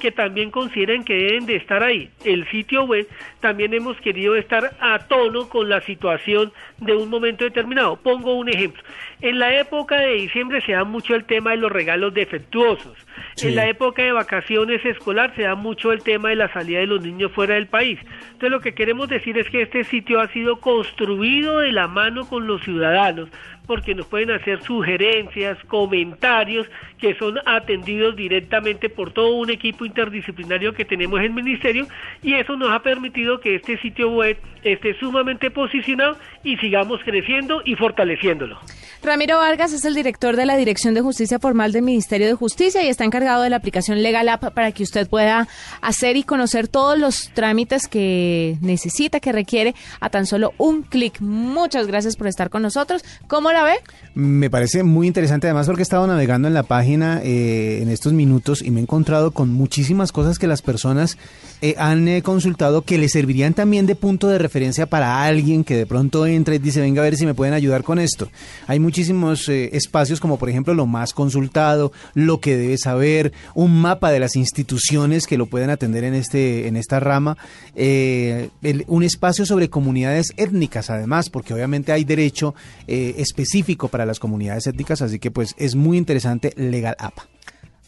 que 0.00 0.10
también 0.10 0.50
consideren 0.50 1.04
que 1.04 1.14
deben 1.14 1.46
de 1.46 1.54
estar 1.54 1.84
ahí. 1.84 2.10
El 2.24 2.48
sitio 2.50 2.82
web 2.82 3.06
también 3.38 3.72
hemos 3.72 3.96
querido 4.00 4.34
estar 4.34 4.76
a 4.80 4.98
tono 5.06 5.48
con 5.48 5.68
la 5.68 5.80
situación 5.82 6.52
de 6.78 6.96
un 6.96 7.08
momento 7.08 7.44
determinado. 7.44 7.96
Pongo 7.96 8.34
un 8.34 8.48
ejemplo. 8.48 8.82
En 9.20 9.38
la 9.38 9.54
época 9.54 10.00
de 10.00 10.14
diciembre 10.14 10.60
se 10.62 10.72
da 10.72 10.84
mucho 10.84 11.14
el 11.14 11.24
tema 11.24 11.50
de 11.50 11.58
los 11.58 11.70
regalos 11.70 12.14
defectuosos. 12.14 12.96
En 13.42 13.54
la 13.54 13.68
época 13.68 14.02
de 14.02 14.12
vacaciones 14.12 14.84
escolar 14.84 15.34
se 15.36 15.42
da 15.42 15.54
mucho 15.54 15.92
el 15.92 16.02
tema 16.02 16.30
de 16.30 16.36
la 16.36 16.52
salida 16.52 16.80
de 16.80 16.86
los 16.86 17.02
niños 17.02 17.30
fuera 17.32 17.54
del 17.54 17.66
país. 17.66 17.98
Entonces 18.32 18.50
lo 18.50 18.60
que 18.60 18.74
queremos 18.74 19.08
decir 19.08 19.38
es 19.38 19.48
que 19.50 19.62
este 19.62 19.84
sitio 19.84 20.20
ha 20.20 20.28
sido 20.28 20.56
construido 20.60 21.58
de 21.58 21.72
la 21.72 21.86
mano 21.86 22.26
con 22.28 22.46
los 22.46 22.62
ciudadanos 22.62 23.28
porque 23.70 23.94
nos 23.94 24.08
pueden 24.08 24.32
hacer 24.32 24.60
sugerencias, 24.64 25.56
comentarios 25.68 26.66
que 26.98 27.14
son 27.14 27.38
atendidos 27.46 28.16
directamente 28.16 28.88
por 28.88 29.12
todo 29.12 29.36
un 29.36 29.48
equipo 29.48 29.84
interdisciplinario 29.84 30.74
que 30.74 30.84
tenemos 30.84 31.20
en 31.20 31.26
el 31.26 31.32
ministerio 31.34 31.86
y 32.20 32.34
eso 32.34 32.56
nos 32.56 32.72
ha 32.72 32.82
permitido 32.82 33.38
que 33.38 33.54
este 33.54 33.78
sitio 33.78 34.10
web 34.10 34.36
esté 34.64 34.98
sumamente 34.98 35.52
posicionado 35.52 36.18
y 36.42 36.56
sigamos 36.56 37.00
creciendo 37.04 37.62
y 37.64 37.76
fortaleciéndolo. 37.76 38.58
Ramiro 39.02 39.38
Vargas 39.38 39.72
es 39.72 39.86
el 39.86 39.94
director 39.94 40.36
de 40.36 40.44
la 40.44 40.58
Dirección 40.58 40.92
de 40.92 41.00
Justicia 41.00 41.38
Formal 41.38 41.72
del 41.72 41.80
Ministerio 41.82 42.26
de 42.26 42.34
Justicia 42.34 42.82
y 42.82 42.88
está 42.88 43.04
encargado 43.04 43.42
de 43.42 43.48
la 43.48 43.56
aplicación 43.56 44.02
Legal 44.02 44.28
App 44.28 44.52
para 44.52 44.72
que 44.72 44.82
usted 44.82 45.08
pueda 45.08 45.48
hacer 45.80 46.18
y 46.18 46.22
conocer 46.22 46.68
todos 46.68 46.98
los 46.98 47.30
trámites 47.32 47.88
que 47.88 48.58
necesita, 48.60 49.18
que 49.18 49.32
requiere 49.32 49.74
a 50.00 50.10
tan 50.10 50.26
solo 50.26 50.52
un 50.58 50.82
clic. 50.82 51.18
Muchas 51.20 51.86
gracias 51.86 52.16
por 52.16 52.26
estar 52.26 52.50
con 52.50 52.60
nosotros. 52.60 53.02
¿Cómo 53.26 53.52
la 53.52 53.64
ve? 53.64 53.78
Me 54.12 54.50
parece 54.50 54.82
muy 54.82 55.06
interesante 55.06 55.46
además 55.46 55.66
porque 55.66 55.82
he 55.82 55.84
estado 55.84 56.04
navegando 56.04 56.48
en 56.48 56.54
la 56.54 56.64
página 56.64 57.20
eh, 57.22 57.78
en 57.80 57.88
estos 57.88 58.12
minutos 58.12 58.60
y 58.60 58.72
me 58.72 58.80
he 58.80 58.82
encontrado 58.82 59.30
con 59.30 59.52
muchísimas 59.52 60.10
cosas 60.10 60.40
que 60.40 60.48
las 60.48 60.62
personas 60.62 61.16
eh, 61.62 61.76
han 61.78 62.08
eh, 62.08 62.20
consultado 62.20 62.82
que 62.82 62.98
le 62.98 63.08
servirían 63.08 63.54
también 63.54 63.86
de 63.86 63.94
punto 63.94 64.26
de 64.26 64.38
referencia 64.38 64.86
para 64.86 65.22
alguien 65.22 65.62
que 65.62 65.76
de 65.76 65.86
pronto 65.86 66.26
entra 66.26 66.56
y 66.56 66.58
dice, 66.58 66.80
venga 66.80 67.02
a 67.02 67.04
ver 67.04 67.16
si 67.16 67.24
me 67.24 67.34
pueden 67.34 67.54
ayudar 67.54 67.84
con 67.84 68.00
esto. 68.00 68.28
Hay 68.66 68.80
muchísimos 68.80 69.48
espacios 69.48 70.18
como 70.18 70.38
por 70.40 70.50
ejemplo 70.50 70.74
lo 70.74 70.86
más 70.86 71.14
consultado, 71.14 71.92
lo 72.14 72.40
que 72.40 72.56
debe 72.56 72.78
saber, 72.78 73.32
un 73.54 73.80
mapa 73.80 74.10
de 74.10 74.18
las 74.18 74.34
instituciones 74.34 75.28
que 75.28 75.38
lo 75.38 75.46
pueden 75.46 75.70
atender 75.70 76.02
en, 76.02 76.14
este, 76.14 76.66
en 76.66 76.76
esta 76.76 76.98
rama, 76.98 77.36
un 77.76 79.02
espacio 79.04 79.46
sobre 79.46 79.70
comunidades 79.70 80.32
étnicas 80.36 80.90
además, 80.90 81.30
porque 81.30 81.54
obviamente 81.54 81.92
hay 81.92 82.02
derecho 82.02 82.56
específico 82.88 83.86
para 83.86 83.99
las 84.06 84.20
comunidades 84.20 84.66
étnicas, 84.66 85.02
así 85.02 85.18
que 85.18 85.30
pues 85.30 85.54
es 85.58 85.74
muy 85.74 85.98
interesante 85.98 86.52
Legal 86.56 86.96
App. 86.98 87.14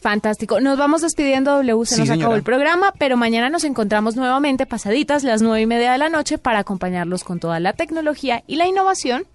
Fantástico. 0.03 0.61
Nos 0.61 0.77
vamos 0.79 1.03
despidiendo, 1.03 1.53
W. 1.53 1.87
Se 1.87 1.99
nos 1.99 2.11
acabó 2.11 2.35
el 2.35 2.43
programa, 2.43 2.93
pero 2.99 3.17
mañana 3.17 3.51
nos 3.51 3.63
encontramos 3.63 4.17
nuevamente 4.17 4.67
pasaditas 4.67 5.23
las 5.23 5.43
nueve 5.43 5.61
y 5.61 5.67
media 5.67 5.93
de 5.93 5.99
la 5.99 6.09
noche 6.09 6.39
para 6.39 6.59
acompañarlos 6.59 7.23
con 7.23 7.39
toda 7.39 7.61
la 7.61 7.73
tecnología 7.73 8.43
y 8.49 8.57
la 8.57 8.67
innovación 8.67 9.27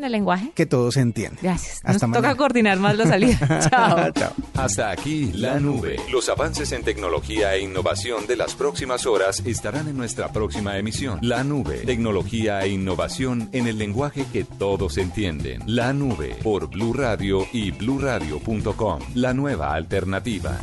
en 0.00 0.04
el 0.04 0.12
lenguaje. 0.12 0.52
Que 0.54 0.66
todos 0.66 0.96
entienden. 0.96 1.38
Gracias. 1.42 1.80
Hasta 1.84 2.06
Nos 2.06 2.16
toca 2.16 2.34
coordinar 2.34 2.78
más 2.78 2.96
la 2.96 3.06
salida. 3.06 3.38
Chao. 3.70 4.10
Chao. 4.12 4.32
Hasta 4.54 4.90
aquí 4.90 5.30
la 5.34 5.60
nube. 5.60 5.96
Los 6.10 6.28
avances 6.28 6.72
en 6.72 6.82
tecnología 6.82 7.54
e 7.54 7.60
innovación 7.60 8.26
de 8.26 8.36
las 8.36 8.54
próximas 8.54 9.06
horas 9.06 9.42
estarán 9.46 9.88
en 9.88 9.96
nuestra 9.96 10.32
próxima 10.32 10.78
emisión. 10.78 11.18
La 11.22 11.44
nube. 11.44 11.78
Tecnología 11.84 12.62
e 12.62 12.68
innovación 12.68 13.48
en 13.52 13.66
el 13.66 13.78
lenguaje 13.78 14.24
que 14.32 14.44
todos 14.44 14.98
entienden. 14.98 15.62
La 15.66 15.92
nube 15.92 16.36
por 16.42 16.68
Blue 16.68 16.92
Radio 16.92 17.46
y 17.52 17.70
bluradio.com. 17.70 19.00
La 19.14 19.34
nueva 19.34 19.74
alternativa. 19.74 20.58